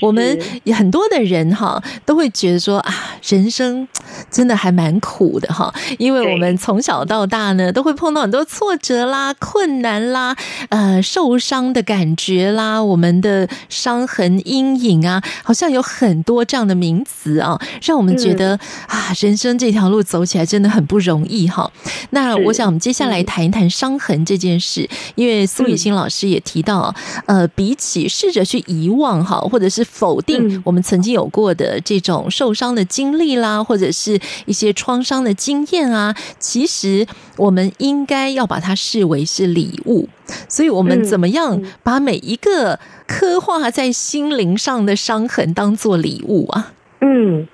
[0.00, 0.38] 我们
[0.74, 2.94] 很多的人哈，都会觉得说啊，
[3.26, 3.86] 人生
[4.30, 10.34] 真的还蛮苦的哈，因为我们从小到到大呢，都会碰到很多挫折啦、困难啦、
[10.70, 21.70] 呃受伤的感觉啦，我们的伤痕阴影啊，好像有很多这样的名词啊，让我们觉得、嗯、啊，人生这条路走起来真的很不容易哈。
[22.10, 26.94] 那我想我们接下来谈一谈伤痕这件事，因为苏雨欣老师也提到，
[27.26, 37.01] 呃，比起试着去遗忘哈，或者是否定我们曾经有过的这种受伤的经历啦，或者是一些创伤的经验啊，其实。
[37.36, 40.08] 我们应该要把它视为是礼物，
[40.48, 46.72] 所以我们怎么样把每一个刻画在心灵上的伤痕当做礼物啊？
[47.00, 47.48] 嗯，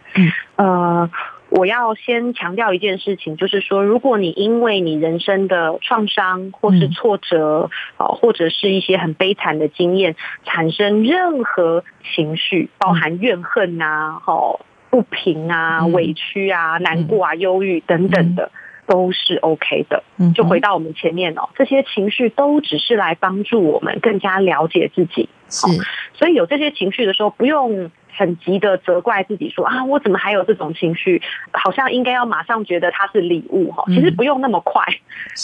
[0.56, 1.08] 呃，
[1.48, 11.82] 我要先强调一件事情，就是说，如果你因为你人生的创伤或是挫折啊，或者是一些很悲惨的经验，产生任何
[12.14, 18.50] 情绪，包含怨恨啊、好不平啊、委屈啊、难过啊、忧郁等等的。
[18.88, 20.02] 都是 OK 的，
[20.34, 25.28] 就回到我们前面哦，这些情绪都只是来帮助我们更加了解自己。
[25.50, 25.66] 是，
[26.14, 31.22] 所以有这些情绪的时候，不用很急的责怪自己说啊，我怎么还有这种情绪？
[31.52, 33.84] 好像应该要马上觉得它是礼物哈。
[33.88, 34.82] 其实不用那么快，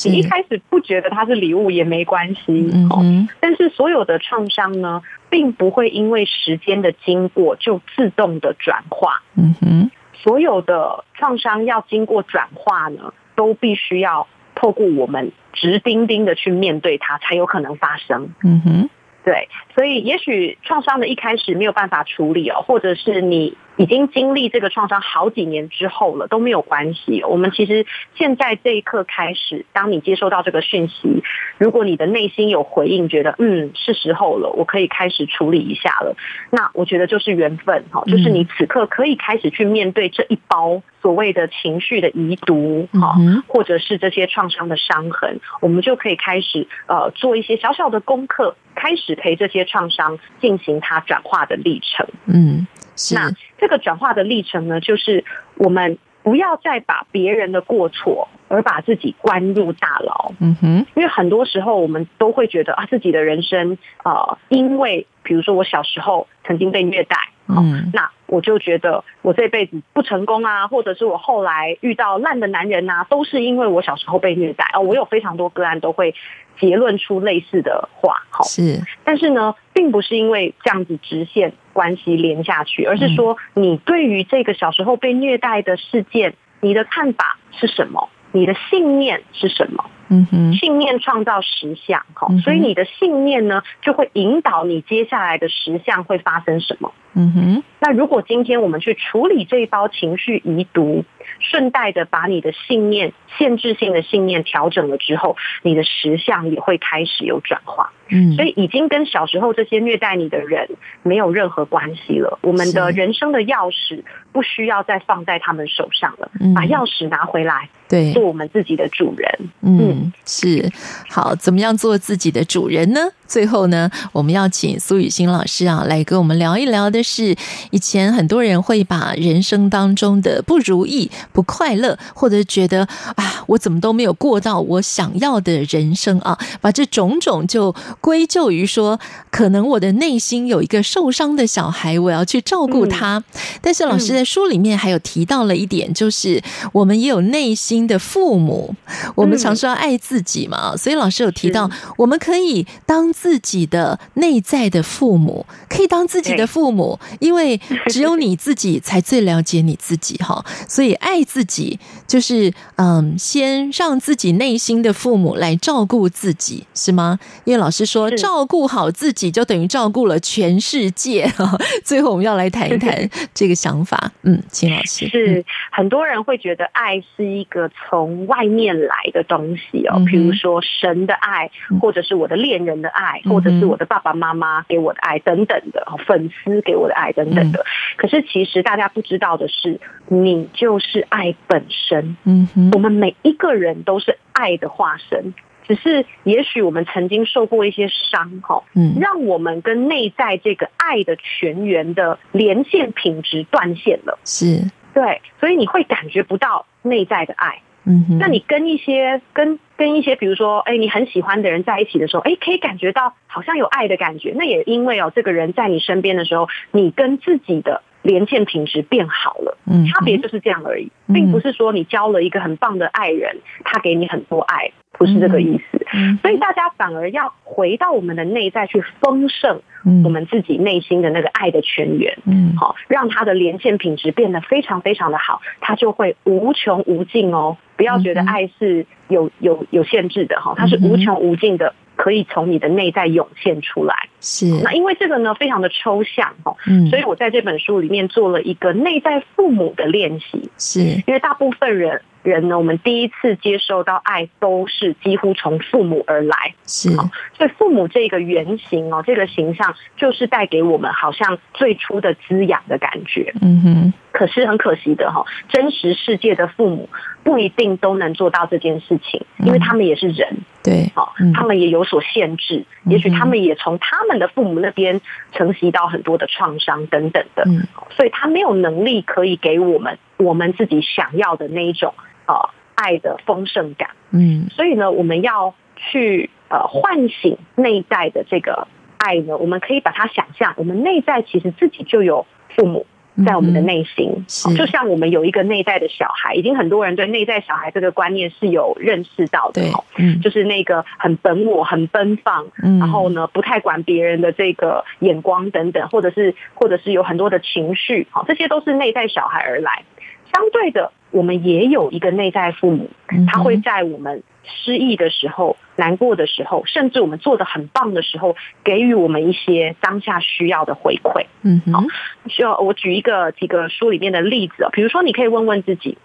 [0.07, 2.70] 你一开始不觉得它是礼物也没关系。
[2.72, 9.22] 嗯，但是所有的创伤呢，并不会因为时间的经过就自动的转化。
[9.36, 13.12] 嗯哼，所有的创伤要经过转化呢。
[13.35, 18.35] 都必须要透过我们直盯盯的去面对它，才有可能发生。
[18.43, 18.91] 嗯哼，
[19.24, 23.57] 对，所以也许创伤的一开始没有办法处理哦，或者是你。
[23.77, 27.22] 已经经历这个创伤好几年之后了，都没有关系。
[27.25, 31.22] 我们其实现在这一刻开始，当你接收到这个讯息，
[31.59, 36.16] 如果你的内心有回应，觉得嗯，是时候了，我可以开始处理一下了，
[36.51, 43.16] 那我觉得就是缘分哈，就是你此刻可以开始去面对这一包所谓的情绪的遗毒哈，
[43.49, 52.07] 或者是这些创伤的伤痕，我们就可以开始呃做一些小小的功课，开始陪这些创伤进行它转化的历程。
[52.27, 52.66] 嗯。
[52.97, 55.24] 是那这个转化的历程呢，就是
[55.57, 60.32] 我们不要再把别人的过错而把自己关入大牢。
[60.40, 67.16] 嗯哼，因为很多时候我们都会觉得啊，自己的人生啊、呃，因为比如说我小时候曾经被虐待，
[67.49, 74.80] 嗯，那我就觉得我这辈子不成功啊，或者是我后来遇到烂的男人啊，都是因为我小时候被虐待啊、呃。
[74.80, 76.14] 我有非常多个案都会
[76.59, 88.09] 结论出类似的话，好，是，但是呢，并不是因为这样子直线关系连下去，而是说你对于这个小时候被虐待的事件，你的看法是什么？
[88.32, 89.84] 你的信念是什么？
[90.09, 96.92] 嗯哼，信念创造实相，好，所以你的信念呢，就会引导你接下来的实相会发生什么？
[97.14, 101.05] 嗯哼，那如果今天我们去处理这一包情绪遗毒，
[101.38, 107.92] 顺带的把你的信念、限制性的信念调整了之后，你的实相也会开始有转化。
[108.09, 110.68] 嗯，所以已经跟小时候这些虐待你的人
[111.02, 112.38] 没有任何关系了。
[112.42, 114.02] 我们的人生的钥匙
[114.35, 119.30] 不需要再放在他们手上了，把钥匙拿回来，对，做我们自己的主人。
[119.62, 120.68] 嗯，是。
[121.09, 123.01] 好，怎么样做自己的主人呢？
[123.35, 127.35] 最后呢，我们要请苏雨欣老师啊，来跟我们聊一聊的是，
[127.72, 139.01] 以前很多人会把人生当中的不如意、不快乐，或者觉得啊，我怎么都没有过到我想要的人生啊，把这种种就归咎于说，
[139.32, 143.24] 可能我的内心有一个受伤的小孩，我要去照顾他。
[143.61, 148.76] 但是老师在书里面还有提到了一点，就是我们也有内心心的父母。
[149.16, 157.57] 我们常说要爱自己嘛，嗯、所以老师有提到，我们可以当自己的内在的父母，可以当自己的父母，因为
[157.87, 160.45] 只有你自己才最了解你自己哈。
[160.68, 167.18] 所以爱自己就是嗯，先让自己内心的父母来照顾自己，是吗？
[167.45, 171.27] 因为老师说，照顾好自己就等于照顾了全世界。
[171.83, 175.09] 最后我们要来谈一谈 这个想法，嗯，秦老师。
[175.09, 181.51] 是很多人会觉得爱是一个从外面来的东西哦，比如说神的爱，
[181.81, 187.64] 或者是我的恋人的爱，或者是我的爸爸妈妈给我的爱等等的，粉丝给我的爱等等的。
[187.96, 192.16] 可是其实大家不知道的是，你就是爱本身。
[192.24, 195.34] 嗯哼，我们每一个人都是爱的化身。
[195.66, 204.18] 只是，也许我们曾经受过一些伤，哈，嗯，让我们跟内在这个爱的泉源的连线品质断线了。
[204.26, 207.62] 是，对，所以你会感觉不到内在的爱。
[207.87, 214.32] 嗯哼，那你跟一些跟跟一些，比如说，哎，你很喜欢的人在一起的时候，哎，可以感觉到好像有爱的感觉。
[214.37, 219.59] 那也因为哦，这个人在你身边的时候，你跟自己的连线品质变好了。
[219.66, 224.70] 嗯，差别就是这样而已，并不是说你交了一个很棒的爱人，他给你很多爱。
[224.96, 225.84] 不是这个意思，
[226.22, 229.61] 所以大家反而要回到我们的内在去丰盛
[230.05, 237.57] 我们自己内心的那个爱的泉源，嗯，好，让他的连线品质变得非常非常的好，他就会无穷无尽哦。
[237.76, 243.95] 不要觉得爱是有有有限制的哈，它是无穷无尽的，可以从你的内在涌现出来。
[244.20, 252.01] 是，那因为这个呢非常的抽象哈，嗯，所以我在这本书里面做了一个内在父母的练习，是因为大部分人。
[252.25, 263.33] 人呢，我们第一次接受到爱都是几乎从父母而来，是，所以父母这个原型哦，这个形象就是带给我们好像最初的滋养的感觉。
[263.41, 263.93] 嗯哼。
[264.11, 266.89] 可是很可惜的哈，真实世界的父母
[267.25, 275.01] 不一定都能做到这件事情，因为他们也是人，对，好，他们也有所限制，也许他们也从他们的父母那边
[275.33, 277.45] 承袭到很多的创伤等等的，
[277.91, 281.93] 所以他没有能力可以给我们我们自己想要的那一种。
[282.27, 288.66] 呃，爱的丰盛感，嗯，所以呢，我们要去呃唤醒内在的这个
[288.99, 292.87] 爱呢，我们可以把它想象，我们内在其实自己就有父母
[293.27, 299.62] 在我们的内心，嗯，就像我们有一个内在的小孩，已经很多人对内在小孩这个观念是有认识到的，
[299.97, 309.85] 嗯，就是那个很本我、很奔放，嗯，然后呢，不太管别人的这个眼光等等，或者是或者是有很多的情绪，好，这些都是内在小孩而来。
[310.33, 312.90] 相对的，我们也有一个内在父母，
[313.28, 318.34] 他会在我们失意的时候、难过的时候，甚至我们做的很棒的时候，
[318.64, 321.26] 给予我们一些当下需要的回馈。
[321.42, 321.84] 嗯，好，
[322.26, 325.98] 需要我举一个几个书里面的例子啊，比如说，你可以问问自己，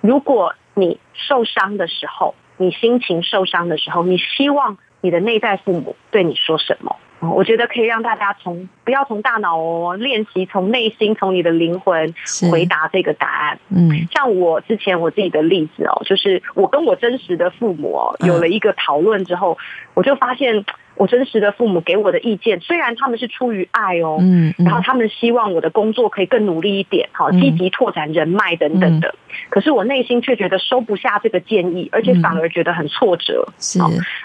[0.00, 6.96] 如果你受伤的时候，你心情受伤的时候，你希望你的内在父母对你说什么？
[7.30, 12.14] 我觉得可以让大家从不要从大脑哦练习，从内心从你的灵魂
[12.50, 13.58] 回答这个答案。
[13.68, 19.58] 嗯，像我之前我自己的例子哦，就是我跟我真实的父母哦有了一个讨论之后，
[19.94, 20.64] 我就发现。
[20.96, 29.14] 我真实的父母给我的意见，虽然他们是出于爱哦，嗯，然后他们希望我的工作可以更努力一点，好，积极拓展人脉等等的，
[29.50, 33.48] 可是我内心却觉得收不下这个建议，而且反而觉得很挫折。
[33.58, 33.78] 是，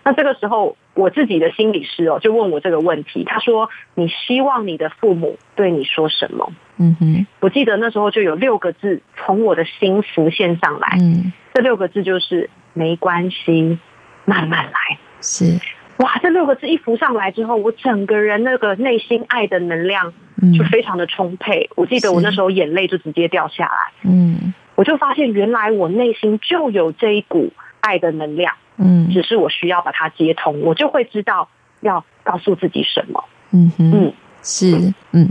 [0.03, 13.78] 那这个时候我自己的心理师哦，就问我这个问题，他说：“你希望你的父母对你说什么？”嗯哼，我记得那时候就有六个字从我的心浮现上来，嗯，这六个字就是“没关系，
[14.24, 14.97] 慢慢来”。
[15.22, 15.59] 是。
[16.02, 20.14] 哇，这六个字一浮上来之后，我整个人那个内心爱的能量
[20.58, 21.68] 就非常的充沛。
[21.72, 24.10] 嗯、我记得我那时候眼泪就直接掉下来。
[24.10, 28.56] 嗯，我就发现原来我内心就有这一股爱的能量。
[28.78, 31.49] 嗯，只是我需要把它接通，我就会知道
[31.82, 33.24] 要告诉自己什么。
[33.52, 34.14] 嗯哼嗯。
[34.44, 35.30] 是，嗯，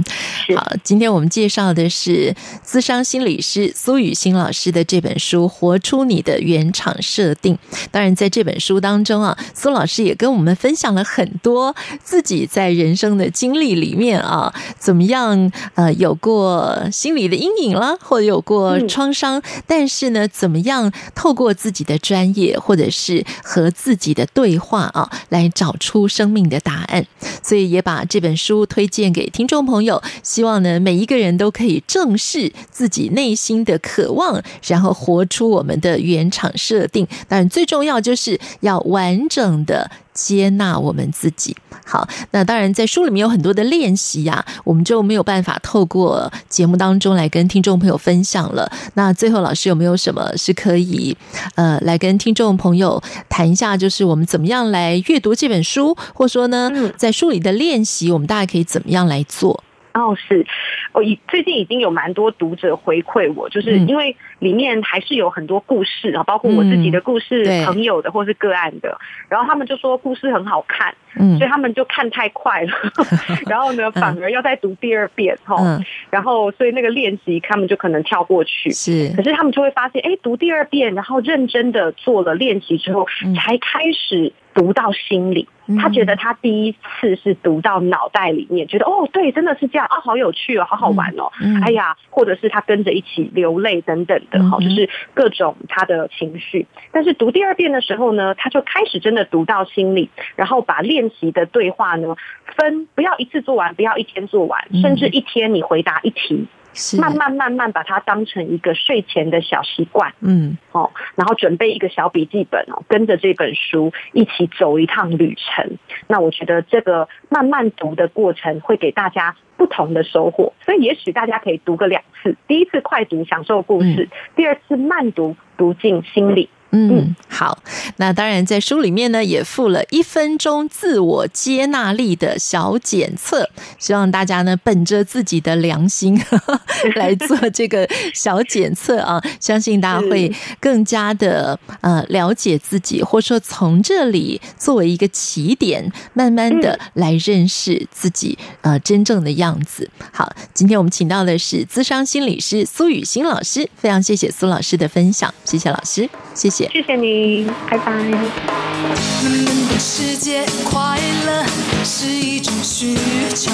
[0.54, 2.32] 好，今天我们介绍的是
[2.62, 7.54] 资商心理师苏雨欣老师的这本书《活出你的原厂设定》。
[7.90, 27.04] 当然，在这本书当中啊，苏老师也跟我们分享了很多自己在人生的经历里面啊，怎么样呃有过心理的阴影啦，或者有过创伤，但是呢，怎么样透过自己的专业或者是和自己的对话啊，来找出生命的答案。
[27.42, 28.99] 所以也把这本书推荐。
[29.00, 37.06] 献给听众朋友，希望呢每一个人都可以正视自己内心的渴望，然后活出我们的原厂设定。
[37.26, 41.56] 当然，最重要就是要完整的接纳我们自己。
[41.86, 48.70] 好，那当然在书里面有很多的练习呀，我们就没有办法透过节目当中来跟听众朋友分享了。
[48.94, 51.16] 那最后老师有没有什么是可以
[51.56, 53.76] 呃来跟听众朋友谈一下？
[53.76, 59.64] 就是我们怎么样来阅读这本书，或者说呢，在书里的练习，我们大概可以怎么样来做？
[59.94, 60.46] 哦，是，
[60.92, 72.72] 我已最近已经有蛮多读者回馈我，就是因为里面还是有很多故事啊，包括我自己的故事、嗯、朋友的或是个案的，然后他们就说故事很好看，嗯，所以他们就看太快了，
[73.46, 84.32] 然后呢，反而要再读第二遍哈，嗯、然后所以那个练习他们就可能跳过去，是，可是他们就会发现，哎，读第二遍，然后认真的做了练习之后，嗯、才开始。
[84.52, 91.30] 读到心里，他觉得他第一次是读到脑袋里面，觉得哦，对，真的是这样啊，好有趣哦，好好玩哦，
[91.64, 96.66] 哎呀，或者是他跟着一起流泪等等的，好，就是各种他的情绪。
[96.92, 102.16] 但是读第二遍的时候呢，他就开始真的读到心里，然后把练习的对话呢
[102.56, 106.46] 分，不要一次做完，不要一天做完，甚至一天你回答一题。
[106.72, 107.00] 是。
[107.00, 115.78] 慢慢慢慢把它当成一个睡前的小习惯，嗯，哦，然后准备一个小笔记本哦，跟着这本书一起走一趟旅程。
[116.06, 126.48] 那我觉得这个慢慢读的过程会给大家不同的收获，所以也许大家可以读个两次，第一次快读享受故事，第二次慢读读进心里。
[126.72, 127.58] 嗯，好。
[127.96, 133.48] 那当然，在书里面呢，也附了一分钟自我接纳力的小检测，
[133.78, 136.60] 希望大家呢，本着自己的良心呵 呵
[136.94, 149.90] 来做这个小检测啊， 相信大家会更加的呃了解自己，或者说从这里作为一个起点，慢慢的来认识自己呃真正的样子。
[150.12, 156.68] 好，今天我们请到的是资商心理师苏雨欣老师，非常谢谢苏老师的分享，谢谢老师，谢谢。
[156.72, 157.92] 谢谢你，拜拜。
[157.92, 161.44] 人们的世界快乐
[161.84, 162.96] 是一种需
[163.34, 163.50] 求，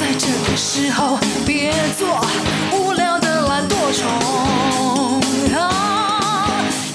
[0.00, 2.26] 在这个时候别做
[2.72, 5.20] 无聊的懒惰虫。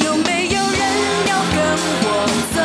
[0.04, 0.82] 有没有人
[1.28, 1.58] 要跟
[2.04, 2.08] 我
[2.54, 2.58] 走？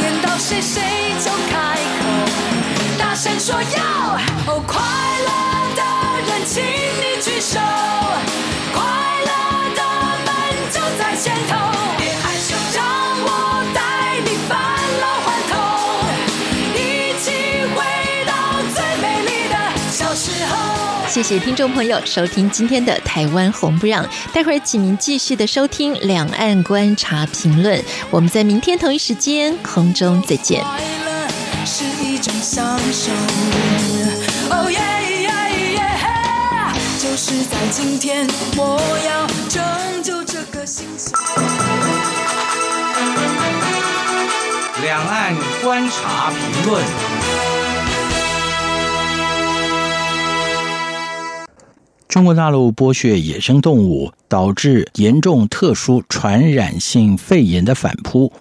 [0.00, 0.82] 点到谁谁
[1.20, 1.52] 就开
[2.00, 2.00] 口，
[2.98, 3.78] 大声说要。
[4.46, 4.80] 哦，快
[5.24, 5.28] 乐
[5.76, 5.82] 的
[6.26, 7.60] 人，请你举手。
[21.18, 27.76] 谢谢听众朋友收听今天的《台湾红不让》，待会儿请您继续的收听《两岸观察评论》，
[28.08, 30.62] 我们在明天同一时间空中再见。
[30.62, 31.28] 快乐
[31.66, 33.10] 是一种享受，
[34.50, 34.78] 哦耶
[35.22, 35.28] 耶
[35.74, 35.82] 耶，
[37.00, 38.24] 就是在今天，
[38.56, 41.16] 我要拯救这个星球。
[44.84, 47.47] 两岸观察评论。
[52.08, 58.32] 中国大陆剥削野生动物，导致严重特殊传染性肺炎的反扑，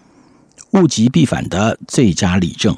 [0.71, 2.77] 物极必反的最佳例证。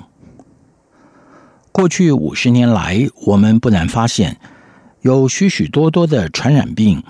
[1.72, 4.38] 过去五十年来，我们不难发现，
[5.02, 7.04] 有许许多多的传染病，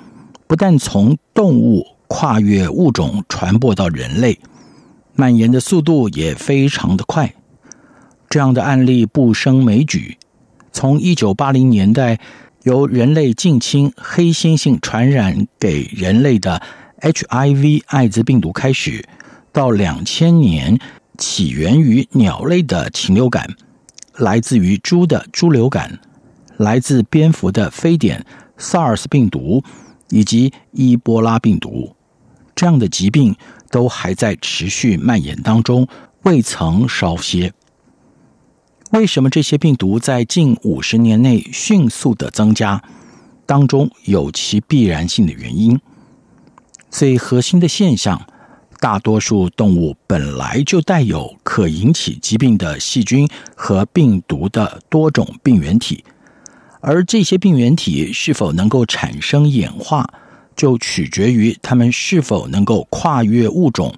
[0.46, 4.38] 不但从动物跨越物种传播到人类，
[5.16, 7.34] 蔓延的速度也非常的快。
[8.30, 10.18] 这样的案例不胜枚举，
[10.74, 12.20] 从一九八零年代。
[12.70, 16.62] 由人类近亲黑猩猩传染给人类的
[17.02, 19.04] HIV 艾滋病毒开始，
[19.52, 20.78] 到两千年
[21.18, 23.56] 起源于鸟类的禽流感，
[24.18, 26.00] 来自于猪的猪流感，
[26.58, 28.24] 来自蝙蝠的非典
[28.60, 29.64] SARS 病毒，
[30.10, 31.96] 以及伊波拉病毒，
[32.54, 33.36] 这样的疾病
[33.72, 35.88] 都还在持续蔓延当中，
[36.22, 37.52] 未曾稍歇。
[38.92, 42.82] 为什么这些病毒在近五十年内迅速的增加？
[43.46, 45.80] 当中有其必然性的原因。
[46.90, 48.20] 最核心的现象，
[48.80, 56.04] 大多数动物本来就带有可引起疾病的细菌和病毒的多种病原体，
[56.82, 60.12] 而这些病原体是否能够产生演化，
[60.56, 63.94] 就取决于它们是否能够跨越物种。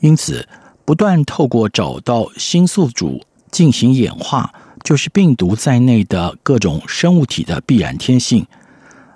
[0.00, 0.46] 因此，
[0.84, 3.22] 不断透过找到新宿主。
[3.56, 4.52] 进行演化，
[4.84, 8.46] 就是病毒在内的各种生物体的必然天性，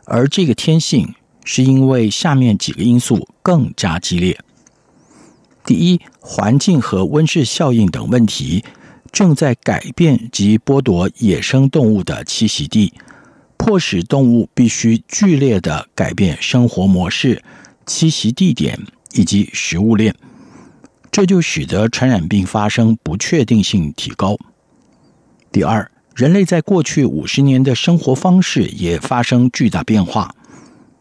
[0.06, 1.14] 而这个天性
[1.44, 4.40] 是因为下面几个因素更加激烈。
[5.66, 8.64] 第一，环境和温室效应等问题
[9.12, 12.94] 正在改变及剥夺野生动物的栖息地，
[13.58, 17.42] 迫使动物必须剧烈的改变生活模式、
[17.84, 18.80] 栖息地点
[19.12, 20.14] 以及食物链，
[21.12, 24.36] 这就使得传染病发生不确定性提高。
[25.50, 30.34] 第二，人类在过去五十年的生活方式也发生巨大变化，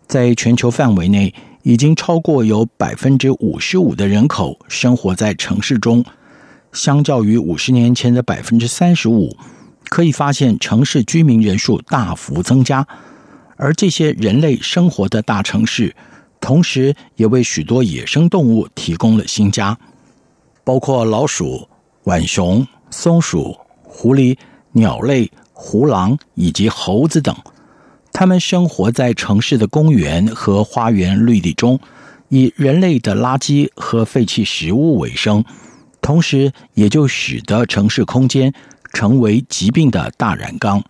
[0.08, 6.04] 在全球范围内，已经超过有百分之五十五的人口生活在城市中，
[6.74, 9.38] 相较于五十年前的百分之三十五，
[9.90, 12.88] 可以发现城市居民人数大幅增加，
[13.58, 15.96] 而这些人类生活的大城市，
[16.42, 19.78] 同时也为许多野生动物提供了新家，
[20.64, 21.68] 包括老鼠、
[22.04, 24.38] 浣熊、松鼠、狐狸、
[24.72, 27.36] 鸟类、狐狼以及猴子等。
[28.12, 31.80] 他们生活在城市的公园和花园绿地中，
[32.28, 35.44] 以人类的垃圾和废弃食物为生，
[36.02, 38.54] 同时也就使得城市空间
[38.92, 40.84] 成为疾病的大染缸。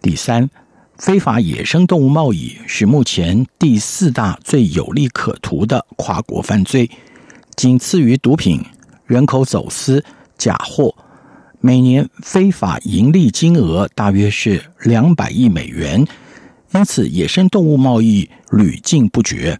[0.00, 0.48] 第三，
[0.96, 6.90] 非法野生动物贸易是目前第四大最有利可图的跨国犯罪，
[7.56, 8.62] 仅次于毒品、
[9.06, 10.04] 人口走私、
[10.36, 10.94] 假货。
[11.58, 16.06] 每年非法盈利金额大约是两百亿美元，
[16.74, 19.58] 因此野生动物贸易屡禁不绝。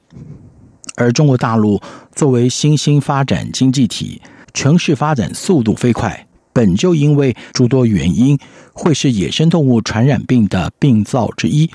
[0.94, 1.80] 而中国大陆
[2.14, 4.20] 作为新兴发展经济体，
[4.52, 8.38] 城市发展速度飞快，本就因为诸多原因，
[8.74, 11.70] 会是野生动物传染病的病灶之一。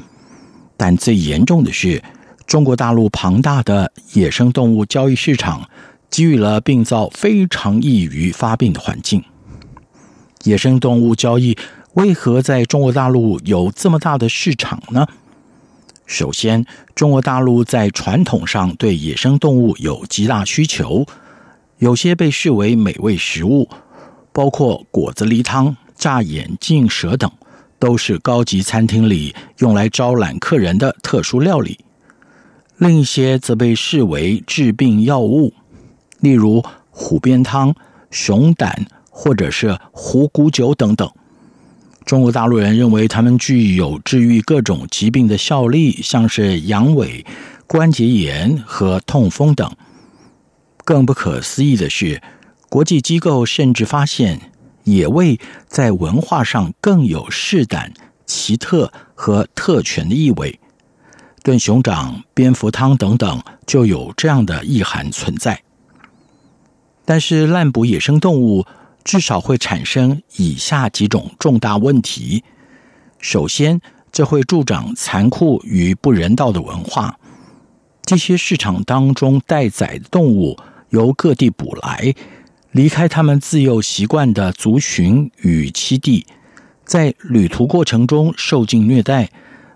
[0.77, 2.01] 但最严重的是，
[2.45, 5.67] 中国大陆庞大的野生动物交易市场，
[6.11, 9.23] 给予了病灶非常易于发病的环境。
[10.43, 11.57] 野生动物交易
[11.93, 15.07] 为何在中国大陆有这么大的市场呢？
[16.05, 21.05] 首先，中国大陆在传统上对野生动物有极大需求，
[21.77, 23.69] 有些被视为美味食物，
[24.33, 27.31] 包括果子狸汤、炸眼镜蛇等，
[27.79, 31.79] 都是高级餐厅里用来招揽客人的特殊料理。
[32.77, 35.53] 另一些则被视为治病药物，
[36.21, 37.75] 例如虎鞭汤、
[38.09, 38.87] 熊胆。
[39.13, 41.11] 或者是虎骨酒等等，
[42.05, 47.25] 中国大陆人认为它们具有治愈各种疾病的效力，像是阳痿、
[47.67, 49.69] 关节炎和痛风等。
[50.85, 52.23] 更不可思议的是，
[52.69, 54.39] 国际机构甚至发现
[54.85, 57.93] 野味在文化上更有试胆、
[58.25, 60.57] 奇特和特权的意味。
[61.43, 65.61] 炖熊掌、蝙蝠汤等等，就有这样的意涵存在。
[67.11, 68.65] 但是滥捕野生动物。
[69.03, 72.41] 至少会产生以下几种重大问题：
[73.19, 73.81] 首先，
[74.13, 77.19] 这会助长残酷与不人道的文化。
[78.03, 80.57] 这些市场当中待宰的动物
[80.91, 82.13] 由各地捕来，
[82.71, 86.25] 离开他们自幼习惯的族群与栖地，
[86.85, 89.29] 在旅途过程中受尽虐待，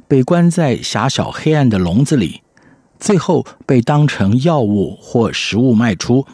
[0.08, 2.42] 被关在狭小黑暗的笼子里，
[2.98, 6.28] 最后被当成药物或食物卖出，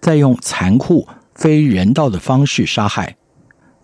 [0.00, 1.06] 再用残酷。
[1.32, 3.16] 非人道的方式杀害，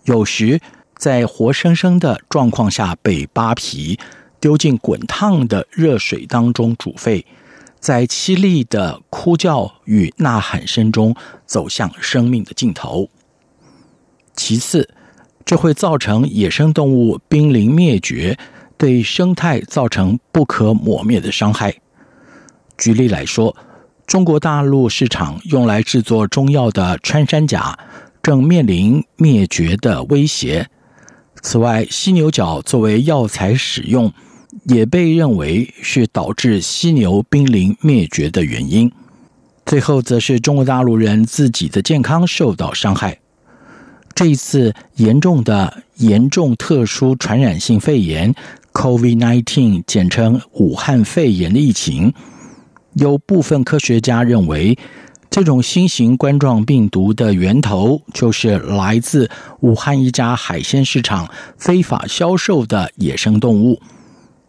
[0.03, 0.61] 有时
[0.95, 3.97] 在活生生的状况下被扒皮，
[4.39, 7.25] 丢进滚烫的热水当中煮沸，
[7.79, 11.15] 在凄厉的哭叫与呐喊声中
[11.47, 13.09] 走向生命的尽头。
[14.35, 14.87] 其次，
[15.43, 18.37] 这会造成野生动物濒临灭绝，
[18.77, 21.73] 对生态造成不可磨灭的伤害。
[22.77, 23.55] 举例来说。
[24.07, 27.77] 中国大陆市场用来制作中药的穿山甲
[28.23, 30.69] 正面临灭绝的威胁。
[31.41, 34.13] 此外，犀牛角作为药材使用，
[34.63, 38.89] 也被认为是导致犀牛濒临灭绝的原因。
[39.65, 43.19] 最后，则是中国大陆人自己的健康受到伤害。
[44.15, 48.33] 这一次严重的严重特殊传染性肺炎
[48.71, 52.13] （COVID-19），简称武汉肺炎的疫情。
[52.99, 54.77] 有部分科学家认为，
[55.29, 59.29] 这种新型冠状病毒的源头就是来自
[59.59, 63.79] 武汉一家海鲜市场非法销售的野生动物。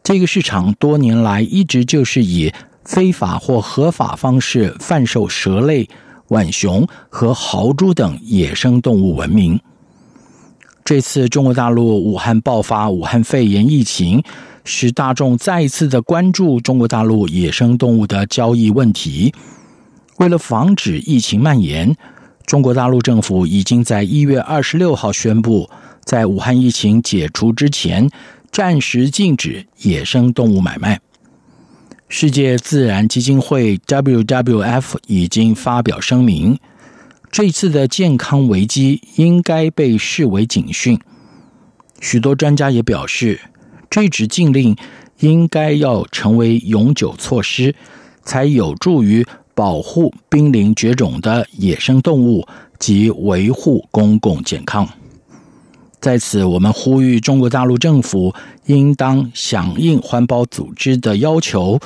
[0.03, 2.51] 这个市场多年来一直就是以
[2.85, 5.87] 非法或合法方式贩售蛇类、
[6.29, 9.61] 浣熊和豪猪等野生动物闻名。
[10.83, 14.23] 这次中国大陆武汉爆发武汉肺炎疫情，
[14.71, 19.33] 使大众再一次的关注中国大陆野生动物的交易问题。
[20.19, 21.97] 为了防止疫情蔓延，
[22.45, 25.71] 中国大陆政府已经在一月二十六号宣布，
[26.05, 28.11] 在武汉疫情解除之前，
[28.53, 31.01] 暂时禁止野生动物买卖。
[32.11, 36.59] 世界自然基金会 （WWF） 已经发表声明，
[37.31, 41.01] 这次的健康危机应该被视为警讯。
[42.01, 43.41] 许多专家也表示，
[43.91, 44.77] 这纸禁令
[45.21, 47.75] 应该要成为永久措施，
[48.25, 52.47] 才有助于保护濒临绝种的野生动物
[52.79, 54.89] 及维护公共健康。
[56.01, 58.33] 在此，我们呼吁中国大陆政府
[58.67, 61.81] 应当响应环保组织的要求，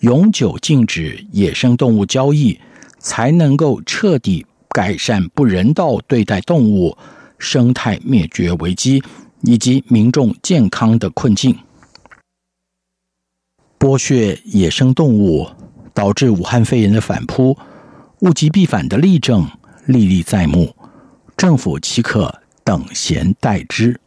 [0.00, 2.58] 永久禁止野生动物交易，
[2.98, 6.96] 才能够彻底改善不人道对待动物、
[7.38, 9.02] 生态灭绝危机
[9.42, 11.56] 以及民众健康的困境。
[13.78, 15.48] 剥削野生动物，
[15.94, 17.56] 导致武汉肺炎的反扑，
[18.20, 19.48] 物极必反的例证
[19.86, 20.74] 历历在目，
[21.36, 24.00] 政府岂可等闲待之？